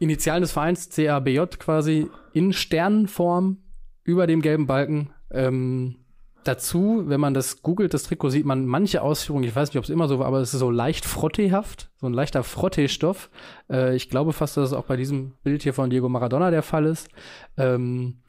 [0.00, 3.58] Initialen des Vereins, CABJ quasi, in Sternenform
[4.02, 5.10] über dem gelben Balken.
[5.30, 5.99] Ähm,
[6.44, 9.84] dazu, wenn man das googelt, das Trikot, sieht man manche Ausführungen, ich weiß nicht, ob
[9.84, 13.30] es immer so war, aber es ist so leicht frottehaft, so ein leichter Frottestoff.
[13.70, 16.62] Äh, ich glaube fast, dass es auch bei diesem Bild hier von Diego Maradona der
[16.62, 17.08] Fall ist.
[17.56, 18.22] Ähm,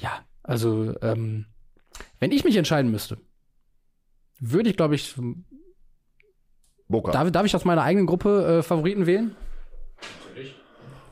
[0.00, 0.10] ja,
[0.42, 1.46] also, ähm,
[2.20, 3.18] wenn ich mich entscheiden müsste,
[4.40, 5.14] würde ich, glaube ich,
[6.88, 7.12] Boca.
[7.12, 9.34] darf, darf ich aus meiner eigenen Gruppe äh, Favoriten wählen?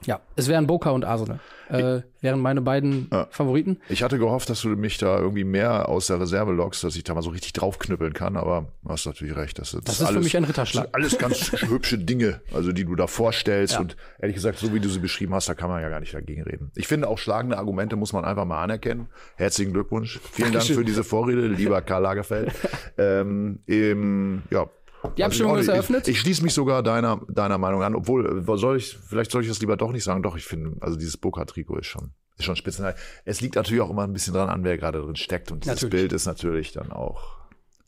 [0.05, 1.41] Ja, es wären Boca und Arsenal.
[1.69, 3.27] Äh, wären meine beiden Ja.
[3.31, 3.79] Favoriten.
[3.89, 7.05] Ich hatte gehofft, dass du mich da irgendwie mehr aus der Reserve lockst, dass ich
[7.05, 9.59] da mal so richtig draufknüppeln kann, aber du hast natürlich recht.
[9.59, 10.85] Das, Das ist für mich ein Ritterschlag.
[10.93, 13.81] das sind alles ganz hübsche Dinge, also die du da vorstellst Ja.
[13.81, 16.15] und ehrlich gesagt, so wie du sie beschrieben hast, da kann man ja gar nicht
[16.15, 16.71] dagegen reden.
[16.75, 19.09] Ich finde auch schlagende Argumente muss man einfach mal anerkennen.
[19.37, 20.21] Herzlichen Glückwunsch.
[20.33, 20.77] Vielen Dank Dankeschön.
[20.77, 22.53] für diese Vorrede, lieber Karl Lagerfeld.
[22.99, 24.67] ähm, ähm, ja.
[25.16, 26.09] Die Abstimmung Also ist ich- eröffnet.
[26.09, 29.49] Ich, ich schließe mich sogar deiner, deiner Meinung an, obwohl, soll ich, vielleicht soll ich
[29.49, 30.23] das lieber doch nicht sagen.
[30.23, 32.95] Doch, ich finde, also dieses Boca-Trikot ist schon, ist schon spitzenreich.
[33.25, 35.51] Es liegt natürlich auch immer ein bisschen dran an, wer gerade drin steckt.
[35.53, 36.01] Und dieses Natürlich.
[36.03, 37.37] Bild ist natürlich dann auch,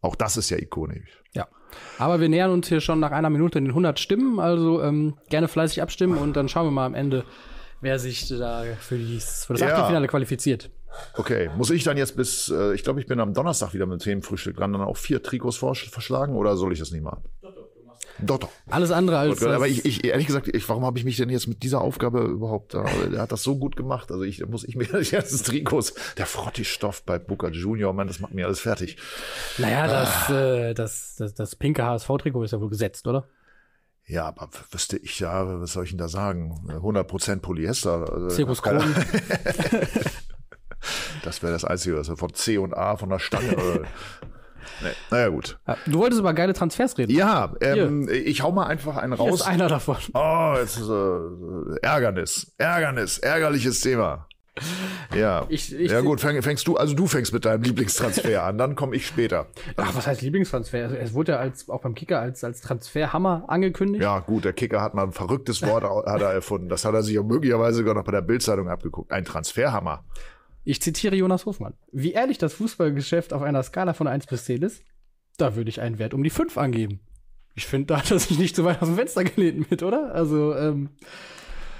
[0.01, 1.23] auch das ist ja ikonisch.
[1.35, 1.47] Ja.
[1.99, 5.49] Aber wir nähern uns hier schon nach einer Minute den 100 Stimmen, also ähm, gerne
[5.49, 7.25] fleißig abstimmen und dann schauen wir mal am Ende,
[7.81, 9.75] wer sich da für, dies, für das Ja.
[9.75, 10.71] Achtelfinale qualifiziert.
[11.15, 14.01] Okay, muss ich dann jetzt bis, äh, ich glaube, ich bin am Donnerstag wieder mit
[14.01, 17.23] dem Themenfrühstück dran, dann auch vier Trikots vorsch- verschlagen oder soll ich das nicht machen?
[18.21, 18.49] Doch, doch.
[18.69, 19.41] Alles andere als.
[19.45, 21.81] Aber das- ich, ich ehrlich gesagt, ich, warum habe ich mich denn jetzt mit dieser
[21.83, 22.83] Aufgabe überhaupt da?
[22.85, 24.11] Er hat das so gut gemacht.
[24.11, 28.19] Also ich muss ich mir die ganzen Trikots, der Frottistoff bei Booker Junior, Mann, das
[28.19, 28.97] macht mir alles fertig.
[29.59, 30.35] naja, das, Ah.
[30.71, 33.29] äh, das, das, das pinke HSV-Trikot ist ja wohl gesetzt, oder?
[34.05, 36.65] Ja, aber wüsste ich ja, was soll ich denn da sagen?
[36.67, 38.11] 100% Polyester.
[38.13, 38.95] Also, keine- Kronen.
[41.29, 43.55] Das wäre das Einzige, was von C und A von der Stange.
[43.55, 43.81] oder-
[44.83, 44.89] nee.
[45.11, 45.59] Naja, gut.
[45.87, 47.13] Du wolltest über geile Transfers reden.
[47.13, 49.47] Ja, ähm, ich hau mal einfach einen Hier ist raus.
[49.47, 49.97] einer davon.
[50.15, 52.53] Oh, jetzt ist äh, Ärgernis.
[52.59, 53.19] Ärgernis.
[53.19, 54.27] Ärgerliches Thema.
[55.15, 55.47] Ja.
[55.49, 58.75] Ich- ich- ja gut, fäng, fängst du, also du fängst mit deinem Lieblingstransfer an, dann
[58.75, 59.47] komme ich später.
[59.77, 60.79] Ach, was heißt Lieblingstransfer?
[60.83, 64.03] Also, Es wurde ja als, auch beim Kicker als, als Transferhammer angekündigt.
[64.03, 66.69] Ja, gut, der Kicker hat mal ein verrücktes Wort hat er erfunden.
[66.69, 69.13] Das hat er sich ja möglicherweise sogar noch bei der Bildzeitung abgeguckt.
[69.13, 70.03] Ein Transferhammer.
[70.65, 71.75] Ich zitiere Jonas Hofmann.
[71.93, 74.83] Wie ehrlich das Fußballgeschäft auf einer Skala von 1 bis 10 ist,
[75.39, 77.01] da würde ich einen Wert um die 5 angeben.
[77.55, 80.15] Ich finde, da hat er sich nicht so weit aus dem Fenster gelehnt mit, oder?
[80.15, 80.91] Also, ähm,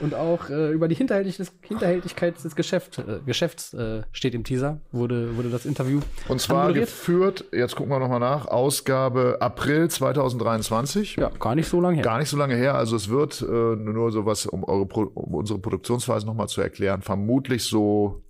[0.01, 5.37] und auch äh, über die Hinterhältigkeit, des Geschäft, äh, Geschäfts äh, steht im Teaser, wurde,
[5.37, 6.89] wurde das Interview Und zwar anmoderiert.
[6.89, 11.17] geführt, jetzt gucken wir nochmal nach, Ausgabe April 2023.
[11.17, 12.05] Ja, gar nicht so lange her.
[12.05, 15.35] Gar nicht so lange her, also es wird äh, nur so was, um, eure um
[15.35, 18.23] unsere Produktionsweise nochmal zu erklären, vermutlich so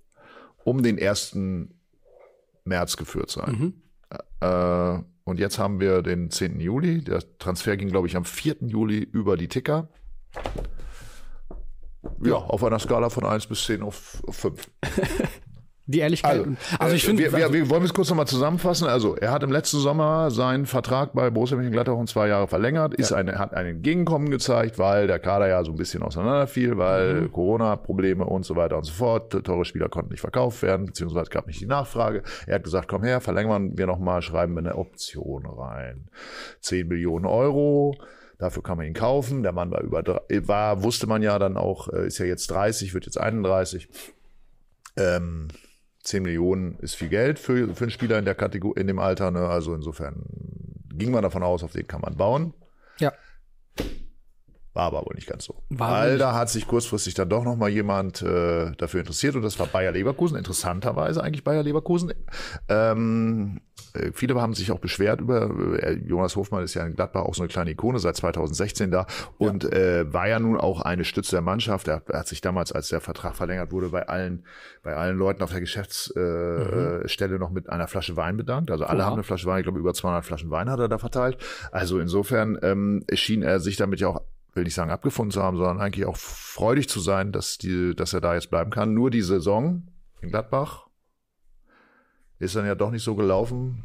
[0.69, 1.37] um den 1.
[2.63, 3.73] März geführt sein.
[4.41, 6.59] Äh, und jetzt haben wir den 10.
[6.59, 7.03] Juli.
[7.03, 8.57] Der Transfer ging, glaube ich, am 4.
[8.61, 9.89] Juli über die Ticker.
[12.23, 14.69] Ja, auf einer Skala von 1 bis 10 auf, auf 5.
[15.91, 16.31] Die Ehrlichkeit.
[16.31, 18.87] Also, Also, also ich äh, finde, wir, wir, wir wollen es kurz nochmal zusammenfassen.
[18.87, 22.93] Also, er hat im letzten Sommer seinen Vertrag bei Borussia Mönchengladbach um zwei Jahre verlängert,
[22.93, 27.21] ist eine, hat ein Entgegenkommen gezeigt, weil der Kader ja so ein bisschen auseinanderfiel, weil
[27.21, 27.31] Mhm.
[27.31, 29.31] Corona-Probleme und so weiter und so fort.
[29.43, 32.21] Teure Spieler konnten nicht verkauft werden, beziehungsweise gab nicht die Nachfrage.
[32.45, 36.07] Er hat gesagt, komm her, verlängern wir nochmal, schreiben wir eine Option rein.
[36.61, 37.95] 10 Millionen Euro.
[38.37, 39.41] Dafür kann man ihn kaufen.
[39.41, 42.93] Der Mann war über, war, wusste man ja dann auch, äh, ist ja jetzt 30,
[42.93, 43.89] wird jetzt 31.
[44.97, 45.47] Ähm,
[46.03, 49.31] 10 Millionen ist viel Geld für, für einen Spieler in der Kategorie, in dem Alter.
[49.31, 49.47] Ne?
[49.47, 50.23] Also insofern
[50.93, 52.53] ging man davon aus, auf den kann man bauen.
[52.99, 53.13] Ja.
[54.73, 55.63] War aber wohl nicht ganz so.
[55.69, 59.41] War Weil da hat sich kurzfristig dann doch noch mal jemand äh, dafür interessiert und
[59.41, 60.37] das war Bayer Leverkusen.
[60.37, 62.13] Interessanterweise eigentlich Bayer Leverkusen.
[62.67, 63.61] Ähm,
[63.93, 65.49] äh, viele haben sich auch beschwert über
[65.81, 69.07] äh, Jonas Hofmann ist ja in Gladbach auch so eine kleine Ikone seit 2016 da
[69.39, 71.87] und äh, war ja nun auch eine Stütze der Mannschaft.
[71.87, 74.45] Er, hat sich damals, als der Vertrag verlängert wurde, bei allen
[74.83, 78.69] bei allen Leuten auf der Geschäftsstelle äh, Stelle noch mit einer Flasche Wein bedankt.
[78.69, 79.05] Also alle Oha.
[79.07, 79.59] haben eine Flasche Wein.
[79.59, 81.37] Ich glaube über 200 Flaschen Wein hat er da verteilt.
[81.71, 84.21] Also insofern ähm, schien er sich damit ja auch
[84.53, 88.13] will nicht sagen abgefunden zu haben, sondern eigentlich auch freudig zu sein, dass die, dass
[88.13, 88.93] er da jetzt bleiben kann.
[88.93, 89.87] Nur die Saison
[90.21, 90.87] in Gladbach
[92.39, 93.83] ist dann ja doch nicht so gelaufen,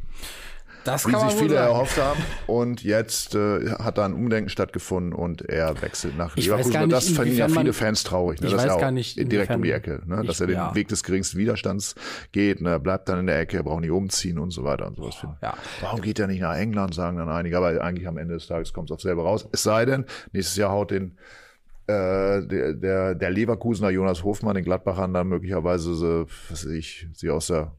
[0.84, 1.72] Das wie sich viele sagen.
[1.72, 2.20] erhofft haben.
[2.46, 6.80] Und jetzt äh, hat da ein Umdenken stattgefunden und er wechselt nach Ich Leverkusen.
[6.80, 8.40] nicht, das fanden ja viele Fans traurig.
[8.40, 8.46] Ne?
[8.48, 10.22] Ich dass weiß er auch gar nicht, direkt um die Ecke, ne?
[10.24, 10.74] dass er Ich- den ja.
[10.74, 11.94] Weg des geringsten Widerstands
[12.32, 12.60] geht.
[12.60, 12.70] Ne?
[12.70, 15.14] Er bleibt dann in der Ecke, er braucht nicht umziehen und so weiter und sowas.
[15.16, 15.36] finden.
[15.42, 15.54] Ja.
[15.80, 17.56] Warum geht er nicht nach England, sagen dann einige.
[17.56, 19.48] Aber eigentlich am Ende des Tages kommt es auf selber raus.
[19.52, 21.16] Es sei denn, nächstes Jahr haut den
[21.86, 27.08] äh, der, der, der Leverkusener Jonas Hofmann den Gladbachern dann möglicherweise, so, was weiß ich,
[27.12, 27.72] sie aus der,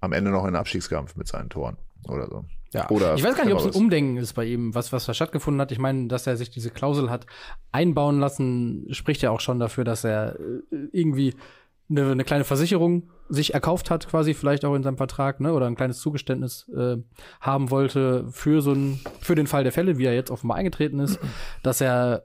[0.00, 2.44] am Ende noch in den Abstiegskampf mit seinen Toren oder so.
[2.72, 2.88] Ja.
[2.90, 3.82] Oder ich weiß gar nicht, ob es ein.
[3.82, 5.72] Umdenken ist bei ihm, was, was da stattgefunden hat.
[5.72, 7.26] Ich meine, dass er sich diese Klausel hat
[7.72, 11.34] einbauen lassen, spricht ja auch schon dafür, dass er äh, irgendwie
[11.90, 15.66] eine, eine kleine Versicherung sich erkauft hat, quasi vielleicht auch in seinem Vertrag, ne, oder
[15.66, 16.96] ein kleines Zugeständnis äh,
[17.40, 20.98] haben wollte für so ein, für den Fall der Fälle, wie er jetzt offenbar eingetreten
[20.98, 21.18] ist,
[21.62, 22.24] dass er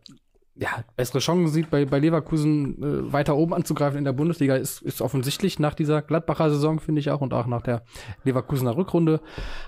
[0.56, 4.82] ja, bessere Chancen sieht, bei, bei Leverkusen äh, weiter oben anzugreifen in der Bundesliga, ist,
[4.84, 7.84] ist offensichtlich nach dieser Gladbacher Saison, finde ich auch, und auch nach der
[8.24, 9.20] Leverkusener Rückrunde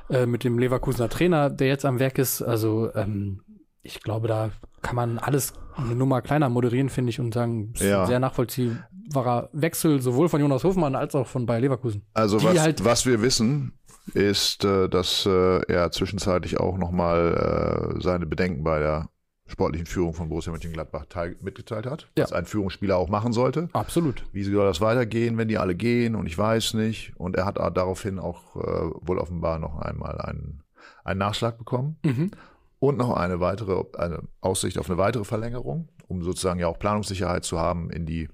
[0.10, 2.42] äh, mit dem Leverkusener Trainer, der jetzt am Werk ist.
[2.44, 3.42] Also ähm,
[3.82, 8.02] ich glaube, da kann man alles eine Nummer kleiner moderieren, finde ich, und sagen, Ja.
[8.02, 12.04] ein sehr nachvollziehbarer Wechsel, sowohl von Jonas Hofmann als auch von Bayer Leverkusen.
[12.14, 13.74] Also was, halt- was wir wissen,
[14.14, 19.10] ist, äh, dass äh, er zwischenzeitlich auch nochmal äh, seine Bedenken bei der
[19.48, 22.24] sportlichen Führung von Borussia Mönchengladbach teil, mitgeteilt hat, Ja.
[22.24, 23.70] was ein Führungsspieler auch machen sollte.
[23.74, 24.26] Absolut.
[24.32, 27.14] Wie soll das weitergehen, wenn die alle gehen und ich weiß nicht.
[27.18, 28.60] Und er hat daraufhin auch äh,
[29.02, 30.64] wohl offenbar noch einmal einen,
[31.04, 32.32] einen Nachschlag bekommen Mhm.
[32.80, 37.44] und noch eine weitere eine Aussicht auf eine weitere Verlängerung, um sozusagen ja auch Planungssicherheit
[37.44, 38.30] zu haben in die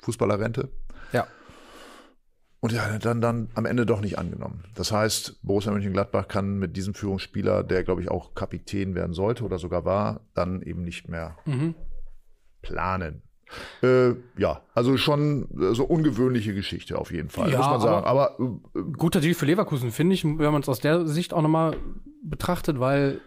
[0.00, 0.70] Fußballerrente.
[1.12, 1.26] Ja.
[2.62, 4.64] Und ja, dann, dann am Ende doch nicht angenommen.
[4.74, 9.44] Das heißt, Borussia Mönchengladbach kann mit diesem Führungsspieler, der glaube ich auch Kapitän werden sollte
[9.44, 11.74] oder sogar war, dann eben nicht mehr Mhm.
[12.62, 13.22] planen.
[13.82, 18.04] Äh, ja, also schon äh, so ungewöhnliche Geschichte auf jeden Fall, Ja, muss man sagen.
[18.06, 21.32] aber- Aber, äh, Guter Deal für Leverkusen, finde ich, wenn man es aus der Sicht
[21.34, 21.76] auch nochmal
[22.22, 23.20] betrachtet, weil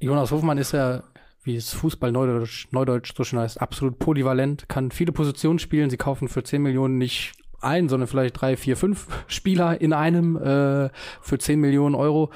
[0.00, 1.04] Jonas Hofmann ist ja,
[1.44, 5.88] wie es Fußball Neudeutsch, Neudeutsch so schön heißt, absolut polyvalent, kann viele Positionen spielen.
[5.90, 10.36] Sie kaufen für 10 Millionen nicht ein, sondern vielleicht drei, vier, fünf Spieler in einem
[10.36, 10.90] äh,
[11.20, 12.30] für 10 Millionen Euro.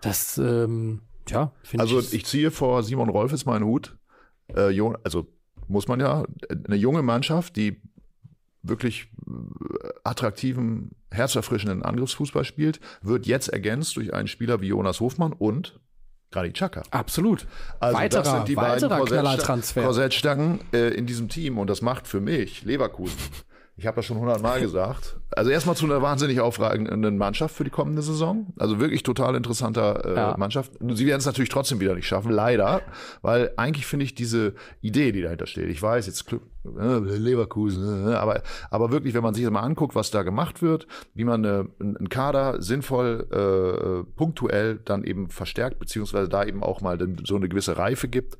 [0.00, 2.14] Das, ähm, ja, finde also ich.
[2.14, 3.96] ich ziehe vor Simon Rolfes meinen Hut.
[4.54, 5.26] Äh, jung, also
[5.66, 6.24] muss man ja,
[6.66, 7.80] eine junge Mannschaft, die
[8.62, 15.32] wirklich äh, attraktiven, herzerfrischenden Angriffsfußball spielt, wird jetzt ergänzt durch einen Spieler wie Jonas Hofmann
[15.32, 15.80] und
[16.30, 16.82] Granit Xhaka.
[16.90, 17.46] Absolut.
[17.80, 19.84] Also weiterer, das sind die weiterer beiden.
[19.84, 23.16] Korsettstangen äh, in diesem Team und das macht für mich Leverkusen.
[23.78, 25.20] Ich habe das schon hundertmal gesagt.
[25.30, 28.52] Also erstmal zu einer wahnsinnig aufragenden Mannschaft für die kommende Saison.
[28.58, 30.36] Also wirklich total interessanter äh, Ja.
[30.36, 30.72] Mannschaft.
[30.80, 32.82] Sie werden es natürlich trotzdem wieder nicht schaffen, leider,
[33.22, 35.68] weil eigentlich finde ich diese Idee, die dahinter steht.
[35.68, 39.60] Ich weiß jetzt Club, äh, Leverkusen, äh, aber aber wirklich, wenn man sich das mal
[39.60, 45.30] anguckt, was da gemacht wird, wie man äh, einen Kader sinnvoll äh, punktuell dann eben
[45.30, 48.38] verstärkt beziehungsweise da eben auch mal so eine gewisse Reife gibt,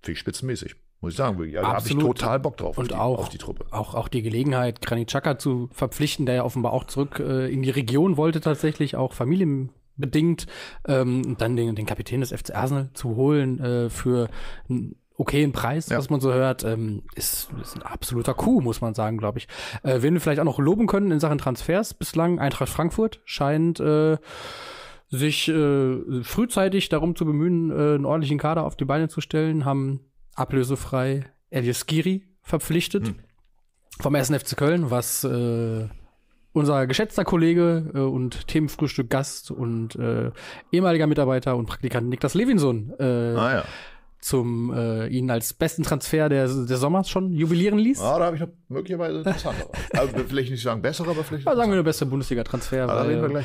[0.00, 0.74] finde ich spitzenmäßig.
[1.00, 1.56] Muss ich sagen, wirklich.
[1.58, 3.64] Also da habe ich total Bock drauf auf, Und die, auch, auf die Truppe.
[3.70, 7.62] Auch, auch die Gelegenheit, Granit Xhaka zu verpflichten, der ja offenbar auch zurück äh, in
[7.62, 10.46] die Region wollte, tatsächlich auch familienbedingt,
[10.86, 14.28] ähm, und dann den, den Kapitän des FC Arsenal zu holen äh, für
[14.68, 15.98] einen okayen Preis, Ja.
[15.98, 19.48] was man so hört, ähm, ist, ist ein absoluter Coup, muss man sagen, glaube ich.
[19.82, 23.80] Äh, wen wir vielleicht auch noch loben können in Sachen Transfers bislang, Eintracht Frankfurt scheint
[23.80, 24.18] äh,
[25.08, 29.64] sich äh, frühzeitig darum zu bemühen, äh, einen ordentlichen Kader auf die Beine zu stellen,
[29.64, 30.00] haben
[30.40, 33.14] ablösefrei Elias Giri verpflichtet Hm.
[34.00, 34.30] vom 1.
[34.30, 35.86] FC Köln, was äh,
[36.52, 40.30] unser geschätzter Kollege äh, und Themenfrühstück Gast und äh,
[40.72, 43.64] ehemaliger Mitarbeiter und Praktikant Niklas Levinson äh, Ah ja.
[44.20, 48.00] zum äh, ihn als besten Transfer der, des Sommers schon jubilieren ließ.
[48.00, 49.70] Ah, da habe ich noch möglicherweise interessantere.
[49.92, 51.46] also vielleicht nicht sagen bessere, aber vielleicht.
[51.46, 52.88] Ja, sagen wir der beste Bundesliga-Transfer.
[52.88, 53.42] Ah, weil drüber.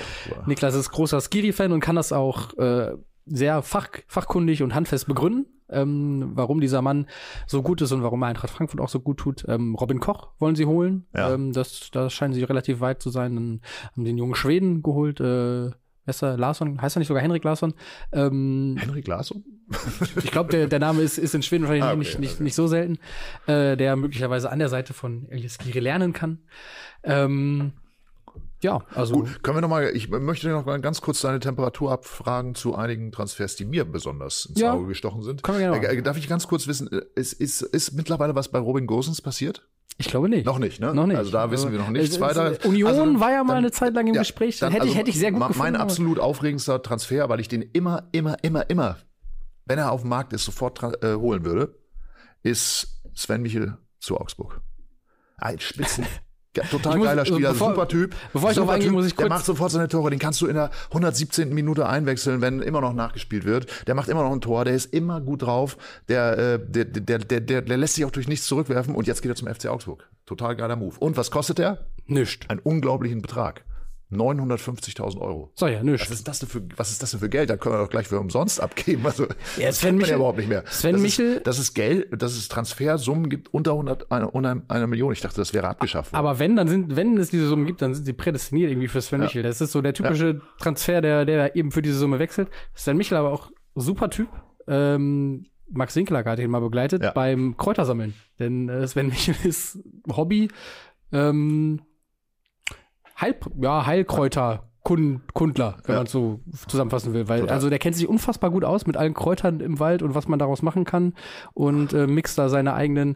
[0.48, 2.94] Niklas ist großer Skiri-Fan und kann das auch äh,
[3.26, 5.46] sehr fach, fachkundig und handfest begründen.
[5.70, 7.08] Ähm, warum dieser Mann
[7.48, 9.46] so gut ist und warum er Eintracht Frankfurt auch so gut tut.
[9.48, 11.06] Ähm, Robin Koch wollen sie holen.
[11.16, 11.34] Ja.
[11.34, 13.36] Ähm, das, das scheinen sie relativ weit zu sein.
[13.36, 15.20] Dann haben sie den jungen Schweden geholt.
[15.20, 15.24] Äh,
[15.72, 15.74] wer
[16.06, 16.38] ist er?
[16.38, 16.82] Larsson?
[16.82, 17.74] Heißt er nicht sogar Henrik Larsson?
[18.12, 19.44] Ähm, Henrik Larsson?
[20.18, 22.44] ich glaube, der, der Name ist, ist in Schweden wahrscheinlich Ah, okay, nicht, nicht, okay.
[22.44, 23.00] nicht so selten,
[23.48, 26.40] äh, der möglicherweise an der Seite von Elias Giri lernen kann.
[27.04, 27.74] Ähm,
[28.62, 31.92] ja, also Gut, können wir noch mal, ich möchte noch mal ganz kurz deine Temperatur
[31.92, 34.74] abfragen zu einigen Transfers, die mir besonders ins Ja.
[34.74, 35.44] Auge gestochen sind.
[35.44, 38.50] Können wir gerne Äh, Darf ich ganz kurz wissen, äh, ist, ist, ist mittlerweile was
[38.50, 39.68] bei Robin Gosens passiert?
[39.98, 40.46] ich glaube nicht.
[40.46, 40.94] Noch nicht, ne?
[40.94, 41.16] Noch nicht.
[41.16, 42.58] Also da wissen wir noch nichts es- es- weiter.
[42.68, 44.60] Union Also, war ja mal dann- eine Zeit lang im ja, Gespräch.
[44.60, 45.60] dann- hätte, ich, also hätte ich sehr gut gefunden.
[45.60, 48.98] Mein aber- absolut aufregendster Transfer, weil ich den immer, immer, immer, immer,
[49.66, 51.78] wenn er auf dem Markt ist, sofort äh, holen würde,
[52.44, 54.60] ist Sven Michel zu Augsburg.
[55.38, 56.06] Ein Spitzen.
[56.56, 58.16] Ja, total muss- geiler Spieler, bevor- super Typ.
[58.34, 58.96] bevor ich super eingehe, Typ.
[58.96, 61.54] muss ich Der kurz- macht sofort seine Tore, den kannst du in der 117.
[61.54, 63.68] Minute einwechseln, wenn immer noch nachgespielt wird.
[63.88, 65.78] Der macht immer noch ein Tor, der ist immer gut drauf,
[66.10, 69.22] der, äh, der, der, der, der, der lässt sich auch durch nichts zurückwerfen und jetzt
[69.22, 70.08] geht er zum FC Augsburg.
[70.26, 70.96] Total geiler Move.
[71.00, 71.86] Und was kostet der?
[72.08, 72.46] Nischt.
[72.50, 73.64] Einen unglaublichen Betrag.
[74.12, 75.52] 950.000 Euro.
[75.56, 76.10] So, ja, nischt.
[76.10, 77.50] Was ist das denn für, was ist das denn für Geld?
[77.50, 79.06] Da können wir doch gleich für umsonst abgeben.
[79.06, 79.26] Also,
[79.58, 80.64] Ja, das kennt man ja überhaupt nicht mehr.
[80.68, 84.62] Sven das Michel- Ist, das ist Geld, dass es Transfersummen gibt unter 100, eine, unter
[84.68, 85.12] einer Million.
[85.12, 86.20] Ich dachte, das wäre abgeschafft worden.
[86.20, 89.02] Aber wenn, dann sind, wenn es diese Summen gibt, dann sind sie prädestiniert irgendwie für
[89.02, 89.44] Sven Michel.
[89.44, 92.50] Das ist so der typische Transfer, der, der eben für diese Summe wechselt.
[92.74, 94.30] Sven Michel aber auch super Typ.
[94.68, 97.12] Ähm, Max Winkler hat ihn mal begleitet Ja.
[97.12, 98.14] beim Kräutersammeln.
[98.40, 99.80] Denn äh, Sven Michel ist
[100.16, 100.50] Hobby,
[101.12, 101.82] ähm,
[103.20, 104.70] Heil, ja, Heilkräuter.
[104.84, 106.00] Kund, Kundler, wenn Ja.
[106.02, 107.28] man es so zusammenfassen will.
[107.28, 110.28] Weil, also der kennt sich unfassbar gut aus mit allen Kräutern im Wald und was
[110.28, 111.16] man daraus machen kann
[111.56, 113.16] und äh, mixt da seine eigenen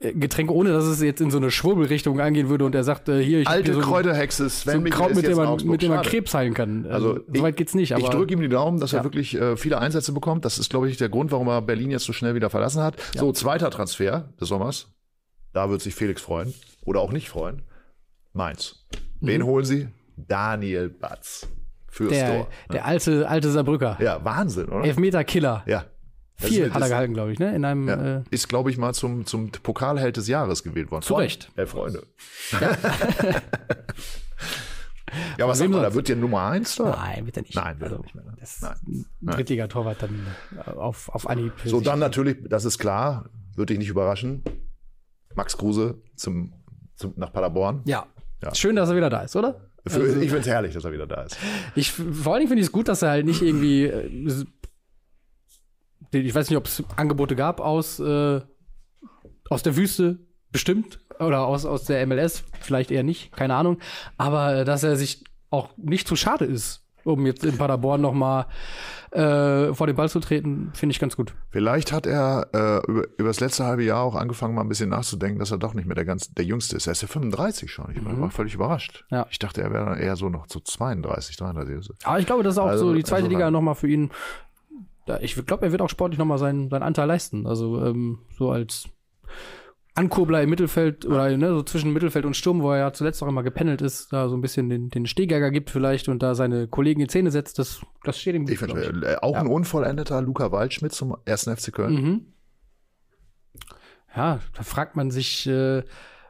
[0.00, 3.08] äh, Getränke, ohne dass es jetzt in so eine Schwurbelrichtung angehen würde und er sagt,
[3.08, 6.02] äh, hier, ich Alte so, Kräuterhexe, Sven so Kraut, mit dem, man, mit dem man.
[6.04, 6.84] Krebs heilen kann.
[6.84, 8.98] Also Also, ich- soweit geht's nicht, aber ich drücke ihm die Daumen, dass Ja.
[8.98, 10.44] er wirklich äh, viele Einsätze bekommt.
[10.44, 12.96] Das ist, glaube ich, der Grund, warum er Berlin jetzt so schnell wieder verlassen hat.
[13.16, 14.92] So, zweiter Transfer des Sommers.
[15.54, 16.52] Da wird sich Felix freuen.
[16.84, 17.62] Oder auch nicht freuen.
[18.34, 18.84] Mainz.
[19.20, 19.88] Wen holen sie?
[20.16, 21.48] Daniel Batz.
[21.88, 22.14] Fürs Mhm.
[22.14, 22.48] der, Tor.
[22.72, 23.96] der alte, alte Saarbrücker.
[24.00, 24.84] Ja, Wahnsinn, oder?
[24.84, 25.62] Elfmeter-Killer.
[25.66, 25.84] Ja.
[26.40, 27.54] Das Viel ist- hat er gehalten, glaube ich, ne?
[27.54, 28.18] In einem, Ja.
[28.18, 31.02] äh, Ist, glaube ich, mal zum, zum Pokalheld des Jahres gewählt worden.
[31.02, 31.50] Zu Recht.
[31.56, 32.04] Äh, Freunde.
[35.38, 36.90] Ja, was wem sagt man, da wird der Nummer eins da?
[36.90, 37.54] nein, wird er nicht.
[37.54, 38.24] Nein, wird er also, nicht mehr.
[38.24, 38.34] ne?
[38.38, 39.06] Das Nein.
[39.22, 40.26] Drittliga-Torwart dann
[40.76, 41.52] auf, auf Anhieb.
[41.64, 44.42] So, dann natürlich, das ist klar, wird dich nicht überraschen.
[45.34, 46.52] Max Kruse zum,
[46.94, 47.80] zum, nach Paderborn.
[47.86, 48.06] Ja.
[48.42, 48.54] Ja.
[48.54, 49.68] Schön, dass er wieder da ist, oder?
[49.86, 51.36] Für, Also- ich finde es herrlich, dass er wieder da ist.
[51.74, 53.84] Ich, vor allen Dingen finde ich es gut, dass er halt nicht irgendwie.
[53.84, 54.44] äh,
[56.12, 58.40] Ich weiß nicht, ob es Angebote gab aus, äh,
[59.50, 60.18] aus der Wüste,
[60.52, 61.00] bestimmt.
[61.20, 63.78] Oder aus, aus der MLS, vielleicht eher nicht, keine Ahnung.
[64.18, 68.46] Aber äh, dass er sich auch nicht zu schade ist, um jetzt in Paderborn nochmal
[69.10, 71.34] äh, vor den Ball zu treten, finde ich ganz gut.
[71.50, 74.90] Vielleicht hat er äh, über, über das letzte halbe Jahr auch angefangen, mal ein bisschen
[74.90, 76.86] nachzudenken, dass er doch nicht mehr der, ganz, der Jüngste ist.
[76.86, 77.90] Er ist ja 35 schon.
[77.94, 79.04] Ich war völlig überrascht.
[79.10, 79.26] Ja.
[79.30, 81.90] Ich dachte, er wäre eher so noch so 32, 33.
[82.04, 83.88] Aber ich glaube, das ist auch Also- so die zweite also Liga dann- nochmal für
[83.88, 84.10] ihn.
[85.22, 87.46] Ich glaube, er wird auch sportlich nochmal seinen, seinen Anteil leisten.
[87.46, 88.90] Also ähm, so als
[89.98, 93.28] Ankurbler im Mittelfeld oder ne, so zwischen Mittelfeld und Sturm, wo er ja zuletzt auch
[93.28, 96.68] immer gependelt ist, da so ein bisschen den, den Stehgeiger gibt vielleicht und da seine
[96.68, 98.52] Kollegen in Szene setzt, das, das steht ihm gut.
[98.52, 101.92] Ich glaub äh, auch ein unvollendeter Luca Waldschmidt zum ersten FC Köln.
[101.94, 102.26] Mhm.
[104.16, 105.82] Ja, da fragt man sich, äh,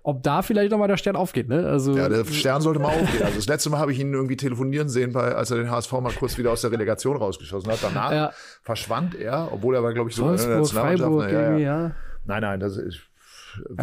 [0.03, 1.67] ob da vielleicht nochmal der Stern aufgeht, ne?
[1.67, 3.23] Also Ja, der Stern sollte mal aufgehen.
[3.23, 5.93] Also das letzte Mal habe ich ihn irgendwie telefonieren sehen, bei, als er den HSV
[5.93, 7.79] mal kurz wieder aus der Relegation rausgeschossen hat.
[7.83, 8.33] Danach Ja.
[8.63, 11.31] verschwand er, obwohl er war, glaube ich, so in der Wolfsburg, Nationalmannschaft.
[11.31, 11.59] Freiburg, Ja, ja.
[11.89, 11.95] ja.
[12.25, 13.01] Nein, nein, das ist.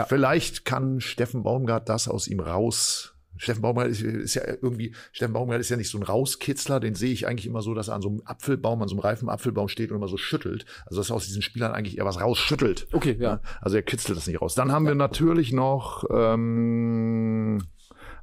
[0.07, 3.15] Vielleicht kann Steffen Baumgart das aus ihm raus.
[3.37, 6.95] Steffen Baumgart ist, ist ja irgendwie, Steffen Baumgart ist ja nicht so ein Rauskitzler, den
[6.95, 9.29] sehe ich eigentlich immer so, dass er an so einem Apfelbaum, an so einem reifen
[9.29, 10.65] Apfelbaum steht und immer so schüttelt.
[10.85, 12.87] Also dass er aus diesen Spielern eigentlich eher was rausschüttelt.
[12.93, 13.41] Okay, ja.
[13.61, 14.55] Also er kitzelt das nicht raus.
[14.55, 17.61] Dann haben wir natürlich noch ähm,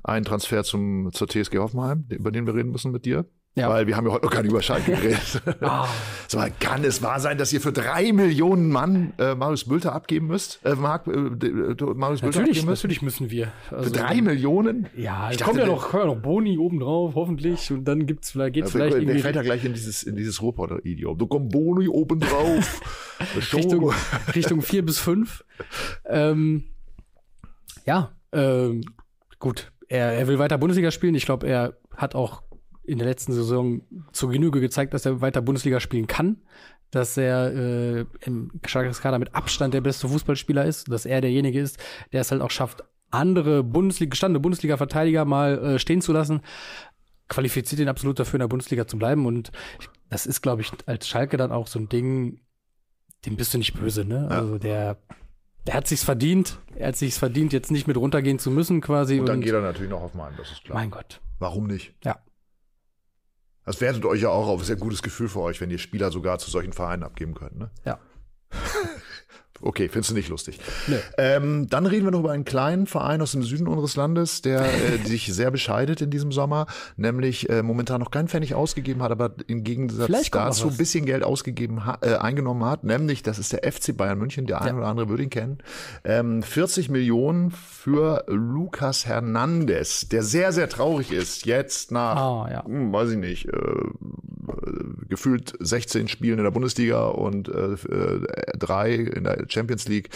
[0.02, 3.26] einen Transfer zum, zur TSG Hoffenheim, über den wir reden müssen mit dir.
[3.54, 3.68] Ja.
[3.68, 5.42] Weil wir haben ja heute noch gar nicht über Schalke geredet.
[6.28, 10.28] So, kann es wahr sein, dass ihr für drei Millionen Mann äh, Marius Bülter abgeben
[10.28, 10.64] müsst?
[10.64, 12.82] Äh, Marc, äh, äh, Marius Bülter Natürlich, abgeben müsst?
[12.84, 13.52] natürlich müssen wir.
[13.68, 14.86] Für Also, drei Millionen?
[14.96, 17.70] Ja, Ich kommt ja noch, kommt ja noch Boni oben drauf, hoffentlich.
[17.70, 20.16] Und dann gibt's vielleicht, geht's Der, vielleicht der irgendwie fällt ja gleich in dieses, in
[20.16, 21.18] dieses Ruhrpotter-Idiom.
[21.18, 22.80] Du kommst Boni oben drauf.
[23.52, 23.92] Richtung,
[24.34, 25.44] Richtung vier bis fünf.
[26.06, 26.64] Ähm,
[27.84, 28.80] ja, ähm,
[29.38, 29.70] gut.
[29.88, 31.14] Er, er will weiter Bundesliga spielen.
[31.14, 32.42] Ich glaube, er hat auch
[32.84, 36.38] in der letzten Saison zur Genüge gezeigt, dass er weiter Bundesliga spielen kann.
[36.90, 40.90] Dass er äh, im Schalkes Kader mit Abstand der beste Fußballspieler ist.
[40.90, 41.78] Dass er derjenige ist,
[42.12, 46.40] der es halt auch schafft, andere Bundesliga, gestandene Bundesliga-Verteidiger mal äh, stehen zu lassen.
[47.28, 49.26] Qualifiziert ihn absolut dafür, in der Bundesliga zu bleiben.
[49.26, 49.52] Und
[50.10, 52.40] das ist, glaube ich, als Schalke dann auch so ein Ding,
[53.24, 54.28] dem bist du nicht böse, ne?
[54.28, 54.98] Also der,
[55.66, 56.58] der hat sich's verdient.
[56.74, 59.20] Er hat sich's verdient, jetzt nicht mit runtergehen zu müssen quasi.
[59.20, 60.78] Und dann geht er natürlich noch auf Mainz, das ist klar.
[60.78, 61.20] Mein Gott.
[61.38, 61.94] Warum nicht?
[62.04, 62.18] Ja.
[63.64, 64.62] Das wertet euch ja auch auf.
[64.62, 67.34] Ist ja ein gutes Gefühl für euch, wenn ihr Spieler sogar zu solchen Vereinen abgeben
[67.34, 67.70] könnt, ne?
[67.84, 67.98] Ja.
[69.62, 70.58] Okay, findest du nicht lustig.
[70.88, 70.96] Nö.
[71.18, 74.62] Ähm, dann reden wir noch über einen kleinen Verein aus dem Süden unseres Landes, der
[74.62, 79.12] äh, sich sehr bescheidet in diesem Sommer, nämlich äh, momentan noch keinen Pfennig ausgegeben hat,
[79.12, 83.70] aber im Gegensatz dazu ein bisschen Geld ausgegeben äh, eingenommen hat, nämlich das ist der
[83.70, 85.58] FC Bayern München, der eine oder andere würde ihn kennen.
[86.04, 92.64] Ähm, 40 Millionen für Lucas Hernandez, der sehr, sehr traurig ist, jetzt nach Ah, ja.
[92.64, 98.58] hm, weiß ich nicht, äh, äh, gefühlt 16 Spielen in der Bundesliga und äh, äh,
[98.58, 100.08] drei in der Champions League.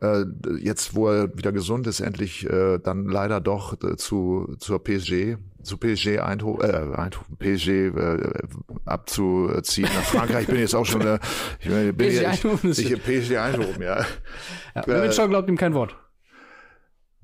[0.00, 0.24] Äh,
[0.60, 5.36] jetzt, wo er wieder gesund ist, endlich äh, dann leider doch äh, zu zur PSG,
[5.62, 8.32] zu PSG Eindhoven, äh, Eindhoven PSG äh,
[8.84, 10.42] abzuziehen nach Frankreich.
[10.42, 11.20] Ich bin jetzt auch schon, äh,
[11.60, 14.04] ich bin, bin PSG Eindhoven ich, ich, PSG Eindhoven, ja.
[14.74, 14.82] ja.
[14.86, 15.96] Mehmet Scholl glaubt ihm kein Wort.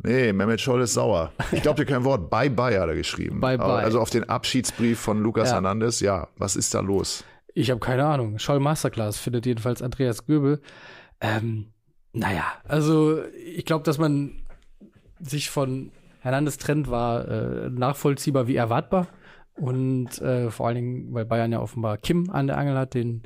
[0.01, 1.33] Nee, Mehmet Scholl ist sauer.
[1.51, 2.31] Ich glaube dir kein Wort.
[2.31, 3.41] Bye bye hat er geschrieben.
[3.41, 3.67] Bye, bye.
[3.67, 5.55] Also auf den Abschiedsbrief von Lukas Ja.
[5.55, 5.99] Hernandez.
[5.99, 7.25] Ja, was ist da los?
[7.55, 8.39] Ich habe keine Ahnung.
[8.39, 10.61] Scholl Masterclass findet jedenfalls Andreas Göbel.
[11.21, 11.67] Ähm,
[12.13, 14.43] naja, also ich glaube, dass man
[15.21, 15.91] sich von
[16.21, 19.09] Hernandez trennt, war äh, nachvollziehbar wie erwartbar.
[19.55, 23.23] Und äh, vor allen Dingen, weil Bayern ja offenbar Kim an der Angel hat, den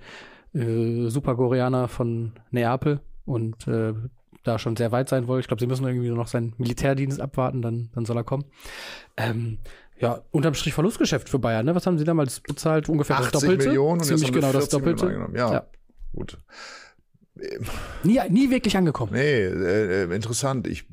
[0.54, 3.92] äh, Superkoreaner von Neapel und äh,
[4.42, 5.40] da schon sehr weit sein wollte.
[5.42, 8.44] Ich glaube, sie müssen irgendwie nur noch seinen Militärdienst abwarten, dann, dann soll er kommen.
[9.16, 9.58] Ähm,
[9.98, 11.66] ja, unterm Strich Verlustgeschäft für Bayern.
[11.66, 11.74] Ne?
[11.74, 12.88] Was haben sie damals bezahlt?
[12.88, 13.66] Ungefähr das 80 Doppelte.
[13.68, 15.38] Millionen und Ziemlich jetzt genau das 40 Millionen Doppelte.
[15.38, 15.66] Ja, Ja.
[16.12, 16.38] gut.
[18.04, 19.12] Nie, nie wirklich angekommen.
[19.14, 20.66] Nee, äh, äh, interessant.
[20.66, 20.84] Ich,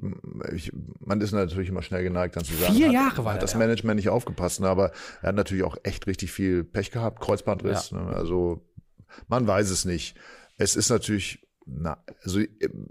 [0.54, 3.44] ich, man ist natürlich immer schnell geneigt, dann zu sagen, Vier hat, Jahre war hat
[3.44, 3.58] das da.
[3.58, 4.62] Management nicht aufgepasst.
[4.62, 4.68] Ne?
[4.68, 7.92] Aber er hat natürlich auch echt richtig viel Pech gehabt, Kreuzbandriss.
[7.92, 8.00] Ne?
[8.00, 8.66] Also
[9.28, 10.18] man weiß es nicht.
[10.58, 12.88] Es ist natürlich, na, also ähm,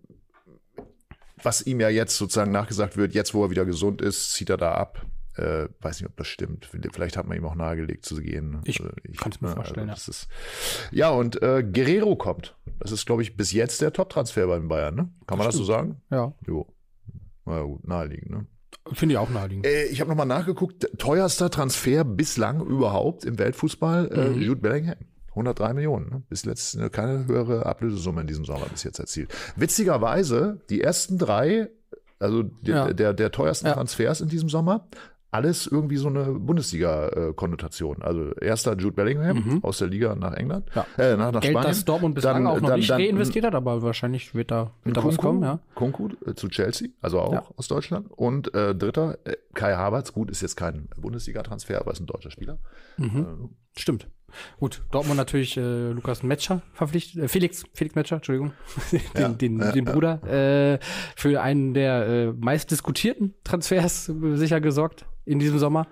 [1.42, 4.56] was ihm ja jetzt sozusagen nachgesagt wird, jetzt wo er wieder gesund ist, zieht er
[4.58, 5.06] da ab.
[5.38, 6.68] Äh, weiß nicht, ob das stimmt.
[6.92, 8.50] Vielleicht hat man ihm auch nahegelegt zu gehen.
[8.50, 8.60] ne?
[8.64, 9.94] Ich Also kann's mir ne, vorstellen, ja.
[9.94, 10.28] das ist,
[10.90, 12.56] ja, und äh, Guerrero kommt.
[12.80, 14.94] Das ist, glaube ich, bis jetzt der Top-Transfer beim Bayern.
[14.94, 15.08] Ne?
[15.26, 16.00] Kann man das so sagen?
[16.10, 16.66] Ja, Jo.
[17.44, 18.46] Na gut, naheliegend, ne?
[18.92, 19.66] finde ich auch naheliegend.
[19.66, 24.40] Äh, ich habe nochmal nachgeguckt, teuerster Transfer bislang überhaupt im Weltfußball, äh, Mhm.
[24.42, 24.96] Jude Bellingham.
[25.30, 26.10] 103 Millionen.
[26.10, 26.22] Ne?
[26.28, 29.32] Bis letzt äh, keine höhere Ablösesumme in diesem Sommer bis jetzt erzielt.
[29.56, 31.68] Witzigerweise, die ersten drei,
[32.18, 32.92] also der, Ja.
[32.92, 33.74] der, der teuersten Ja.
[33.74, 34.88] Transfers in diesem Sommer,
[35.30, 36.24] alles irgendwie so eine
[37.04, 38.02] Bundesliga-Konnotation.
[38.02, 40.82] Also erster Jude Bellingham aus der Liga nach England, Mhm.
[40.96, 41.04] Ja.
[41.04, 41.68] äh, nach, nach Geld, Spanien.
[41.70, 44.70] das Dortmund bislang Dann- auch noch dann- nicht dann- reinvestiert hat, aber wahrscheinlich wird da,
[44.84, 45.58] wird da was Kunku, kommen, ja.
[45.74, 47.44] Kunku äh, zu Chelsea, also auch Ja.
[47.56, 48.10] aus Deutschland.
[48.10, 52.30] Und äh, dritter, äh, Kai Havertz, gut, ist jetzt kein Bundesliga-Transfer, aber ist ein deutscher
[52.30, 52.58] Spieler.
[52.96, 53.50] Mhm.
[53.76, 54.08] Stimmt.
[54.60, 58.52] Gut, Dortmund natürlich äh, Lukas Metscher verpflichtet, äh, Felix, Felix Metscher, Entschuldigung,
[59.16, 60.78] den, den, den Bruder, äh,
[61.16, 65.86] für einen der äh, meist diskutierten Transfers äh, sicher gesorgt in diesem Sommer.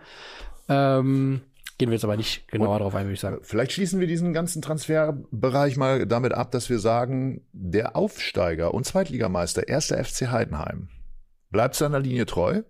[0.69, 1.43] Ähm,
[1.79, 3.39] gehen wir jetzt aber nicht genauer drauf ein, würde ich sagen.
[3.43, 8.85] Vielleicht schließen wir diesen ganzen Transferbereich mal damit ab, dass wir sagen, der Aufsteiger und
[8.85, 10.89] Zweitligameister, erster FC Heidenheim,
[11.51, 12.63] bleibt seiner Linie treu.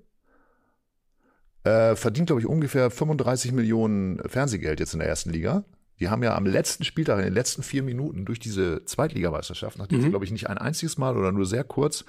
[1.64, 5.64] Äh, verdient, glaube ich, ungefähr 35 Millionen Fernsehgeld jetzt in der ersten Liga.
[6.00, 10.02] Die haben ja am letzten Spieltag, in den letzten vier Minuten durch diese Zweitligameisterschaft, nachdem
[10.02, 12.04] sie, glaube ich, nicht ein einziges Mal oder nur sehr kurz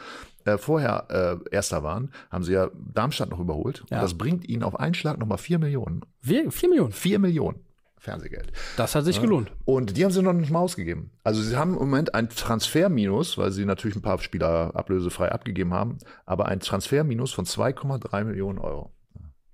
[0.46, 3.84] äh, vorher äh, Erster waren, haben sie ja Darmstadt noch überholt.
[3.90, 3.98] Ja.
[3.98, 6.02] Und das bringt ihnen auf einen Schlag nochmal vier Millionen.
[6.22, 6.92] Wir, vier Millionen.
[6.92, 7.60] Vier Millionen
[8.00, 8.52] Fernsehgeld.
[8.78, 9.52] Das hat sich gelohnt.
[9.66, 11.12] Und die haben sie noch nicht mal ausgegeben.
[11.24, 15.74] Also sie haben im Moment ein Transferminus, weil sie natürlich ein paar Spieler ablösefrei abgegeben
[15.74, 18.94] haben, aber ein Transferminus von 2,3 Millionen Euro.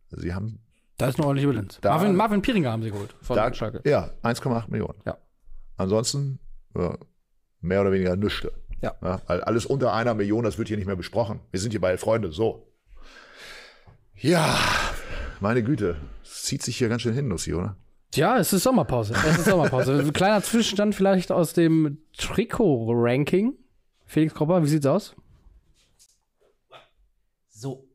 [0.09, 0.59] Sie haben
[1.03, 1.79] Da ist eine ordentliche Bilanz.
[1.81, 3.81] Da- Marvin, Marvin Piringer haben sie geholt von da, Schalke.
[3.89, 4.95] ja 1,8 Millionen.
[5.05, 5.17] Ja.
[5.77, 6.39] Ansonsten
[6.77, 6.97] ja,
[7.61, 8.47] mehr oder weniger nichts.
[8.81, 8.95] Ja.
[9.01, 11.39] weil alles unter einer Million, das wird hier nicht mehr besprochen.
[11.51, 12.67] Wir sind hier bei Freunde, so.
[14.15, 14.57] Ja,
[15.39, 17.75] meine Güte, es zieht sich hier ganz schön hin, Nussi, oder?
[18.13, 19.13] Ja, es ist Sommerpause.
[19.13, 19.99] Es ist Sommerpause.
[19.99, 23.53] Ein kleiner Zwischenstand vielleicht aus dem Trikot-Ranking.
[24.05, 25.15] Felix Kropper, wie sieht's aus?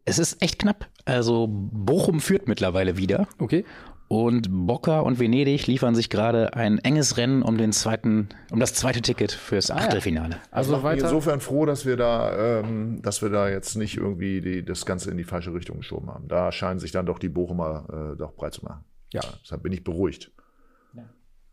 [0.08, 0.86] Es ist echt knapp.
[1.04, 3.64] Also Bochum führt mittlerweile wieder Okay.
[4.08, 8.74] und Boca und Venedig liefern sich gerade ein enges Rennen um den zweiten, um das
[8.74, 10.36] zweite Ticket fürs Achtelfinale.
[10.50, 11.04] Also macht mich weiter.
[11.04, 15.10] insofern froh, dass wir da, ähm, dass wir da jetzt nicht irgendwie die, das Ganze
[15.10, 16.28] in die falsche Richtung geschoben haben.
[16.28, 18.84] Da scheinen sich dann doch die Bochumer äh, doch breit zu machen.
[19.12, 19.22] Ja.
[19.42, 20.30] Deshalb bin ich beruhigt.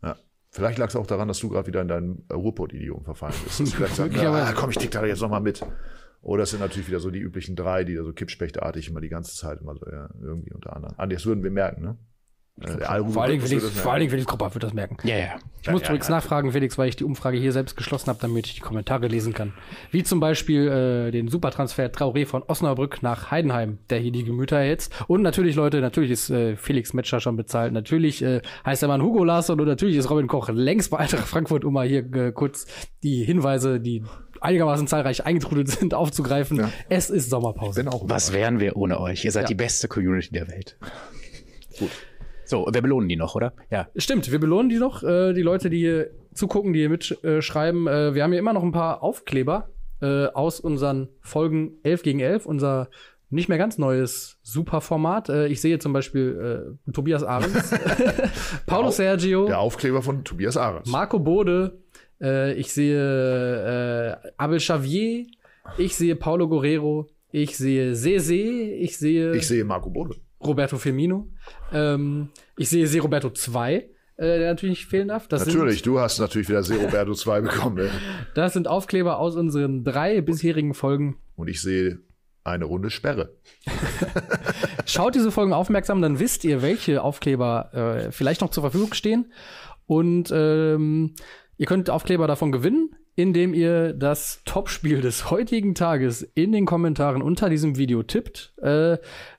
[0.02, 0.16] Ja.
[0.50, 3.60] Vielleicht lag es auch daran, dass du gerade wieder in dein äh, Ruhrpott-Idiom verfallen bist.
[3.80, 4.46] Hast, Möglicherweise.
[4.48, 5.60] ah, komm, ich tick da jetzt nochmal mit.
[6.22, 9.08] Oder es sind natürlich wieder so die üblichen drei, die da so kippspechtartig immer die
[9.08, 10.94] ganze Zeit immer so ja, irgendwie unter anderem.
[10.98, 11.96] Andi, das würden wir merken, ne?
[12.58, 14.96] Äh, Vor allen Dingen Felix, vor allen Dingen Felix Kropper wird das merken.
[15.06, 15.34] Ja, ja.
[15.60, 18.54] Ich muss übrigens nachfragen, Felix, weil ich die Umfrage hier selbst geschlossen habe, damit ich
[18.54, 19.52] die Kommentare lesen kann.
[19.90, 24.56] Wie zum Beispiel äh, den Supertransfer Traoré von Osnabrück nach Heidenheim, der hier die Gemüter
[24.56, 24.94] erhitzt.
[25.06, 27.74] Und natürlich, Leute, natürlich ist äh, Felix Metscher schon bezahlt.
[27.74, 31.28] Natürlich äh, heißt der Mann Hugo Larsson und natürlich ist Robin Koch längst bei Eintracht
[31.28, 32.66] Frankfurt, um mal hier äh, kurz
[33.02, 34.02] die Hinweise, die
[34.40, 36.70] einigermaßen zahlreich eingetrudelt sind, aufzugreifen.
[36.88, 37.84] Es ist Sommerpause.
[38.02, 39.24] Was wären wir ohne euch?
[39.24, 40.76] Ihr seid die beste Community der Welt.
[41.78, 41.90] Gut.
[42.44, 43.52] So, wir belohnen die noch, oder?
[43.70, 43.88] Ja.
[43.96, 47.88] Stimmt, wir belohnen die noch, äh, die Leute, die hier zugucken, die hier mitschreiben.
[47.88, 49.70] Äh, wir haben hier immer noch ein paar Aufkleber
[50.00, 52.88] äh, aus unseren Folgen 11 gegen 11, unser
[53.28, 55.28] nicht mehr ganz neues Superformat.
[55.28, 57.74] Äh, ich sehe zum Beispiel äh, Tobias Ahrens,
[58.66, 60.88] Paulo Sergio, Der Aufkleber von Tobias Ahrens.
[60.88, 61.78] Marco Bode,
[62.20, 65.26] äh, ich sehe äh, Abel Xavier,
[65.78, 70.16] ich sehe Paulo Guerrero, ich sehe Sese, ich sehe Ich sehe Marco Bode.
[70.40, 71.28] Roberto Firmino.
[71.72, 75.28] Ähm, ich sehe Se Roberto 2, äh, der natürlich nicht fehlen darf.
[75.28, 77.78] Das Natürlich, du hast natürlich wieder Se Roberto 2 bekommen.
[77.78, 77.92] Sind,
[78.34, 81.16] das sind Aufkleber aus unseren drei bisherigen Folgen.
[81.34, 82.00] Und ich sehe
[82.44, 83.34] eine Runde Sperre.
[84.86, 87.70] Schaut diese Folgen aufmerksam, dann wisst ihr, welche Aufkleber
[88.06, 89.32] äh, vielleicht noch zur Verfügung stehen.
[89.86, 91.14] Und ähm,
[91.58, 97.22] ihr könnt Aufkleber davon gewinnen, indem ihr das Topspiel des heutigen Tages in den Kommentaren
[97.22, 98.54] unter diesem Video tippt.
[98.58, 98.98] Äh,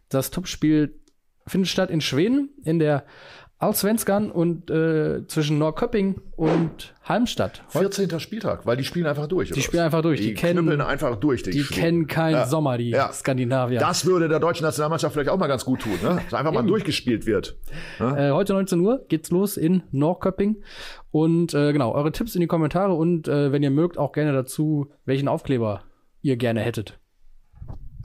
[0.10, 1.00] das Topspiel
[1.46, 3.06] findet statt in Schweden, in der
[3.60, 7.64] Allsvenskan und äh, zwischen Norrköping und Halmstad.
[7.70, 8.20] 14.
[8.20, 9.50] Spieltag, weil die spielen einfach durch.
[9.52, 10.20] Die spielen einfach durch.
[10.22, 11.42] Die, Die, kennen, knüppeln einfach durch.
[11.42, 11.82] die Schweden.
[11.82, 12.46] kennen keinen Ja.
[12.46, 13.12] Sommer, die Ja.
[13.12, 13.80] Skandinavier.
[13.80, 16.20] Das würde der deutschen Nationalmannschaft vielleicht auch mal ganz gut tun, ne?
[16.30, 17.58] Dass einfach mal durchgespielt wird.
[18.00, 20.58] Äh, heute 19 Uhr geht's los in Norrköping.
[21.10, 24.34] Und äh, genau, eure Tipps in die Kommentare und äh, wenn ihr mögt, auch gerne
[24.34, 25.82] dazu, welchen Aufkleber
[26.22, 27.00] ihr gerne hättet.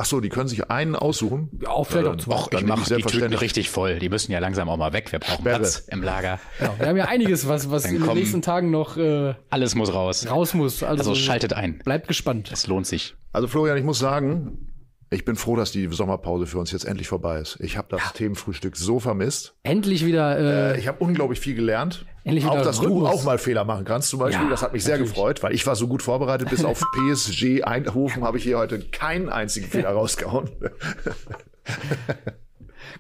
[0.03, 1.49] Ach so, die können sich einen aussuchen.
[1.63, 2.35] Ja, auch vielleicht auch zwei.
[2.35, 4.01] Och, Dann ich mache ich die Tüten selbstverständlich- richtig voll.
[4.01, 5.13] Die müssen ja langsam auch mal weg.
[5.13, 5.61] Wir brauchen Sperre.
[5.61, 6.41] Platz im Lager.
[6.59, 6.75] Genau.
[6.79, 10.27] Wir haben ja einiges, was, was in den nächsten Tagen noch äh, Alles muss raus.
[10.29, 10.83] raus muss.
[10.83, 11.79] Also, Also schaltet ein.
[11.85, 12.51] bleibt gespannt.
[12.53, 13.15] Es lohnt sich.
[13.33, 14.72] Also Florian, ich muss sagen,
[15.13, 17.59] ich bin froh, dass die Sommerpause für uns jetzt endlich vorbei ist.
[17.61, 19.55] Ich habe das Themenfrühstück so vermisst.
[19.63, 20.39] Endlich wieder.
[20.39, 22.07] Äh, Äh, ich habe unglaublich viel gelernt.
[22.25, 23.01] Endlich wieder auch, dass Rhythmus.
[23.01, 24.45] du auch mal Fehler machen kannst zum Beispiel.
[24.45, 25.13] Ja, das hat mich sehr natürlich.
[25.15, 26.49] gefreut, weil ich war so gut vorbereitet.
[26.51, 26.81] Bis auf
[27.13, 30.51] PSG Eindhoven habe ich hier heute keinen einzigen Fehler rausgehauen.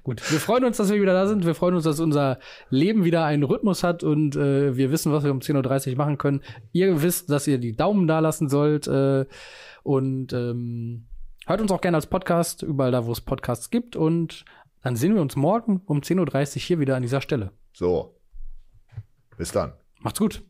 [0.04, 1.44] Gut, wir freuen uns, dass wir wieder da sind.
[1.46, 2.38] Wir freuen uns, dass unser
[2.70, 6.18] Leben wieder einen Rhythmus hat und äh, wir wissen, was wir um 10.30 Uhr machen
[6.18, 6.40] können.
[6.72, 9.26] Ihr wisst, dass ihr die Daumen da lassen sollt äh,
[9.82, 11.06] und ähm,
[11.46, 13.96] hört uns auch gerne als Podcast, überall da, wo es Podcasts gibt.
[13.96, 14.44] Und
[14.82, 17.52] dann sehen wir uns morgen um 10.30 Uhr hier wieder an dieser Stelle.
[17.72, 18.18] So.
[19.36, 19.72] Bis dann.
[20.00, 20.42] Macht's gut.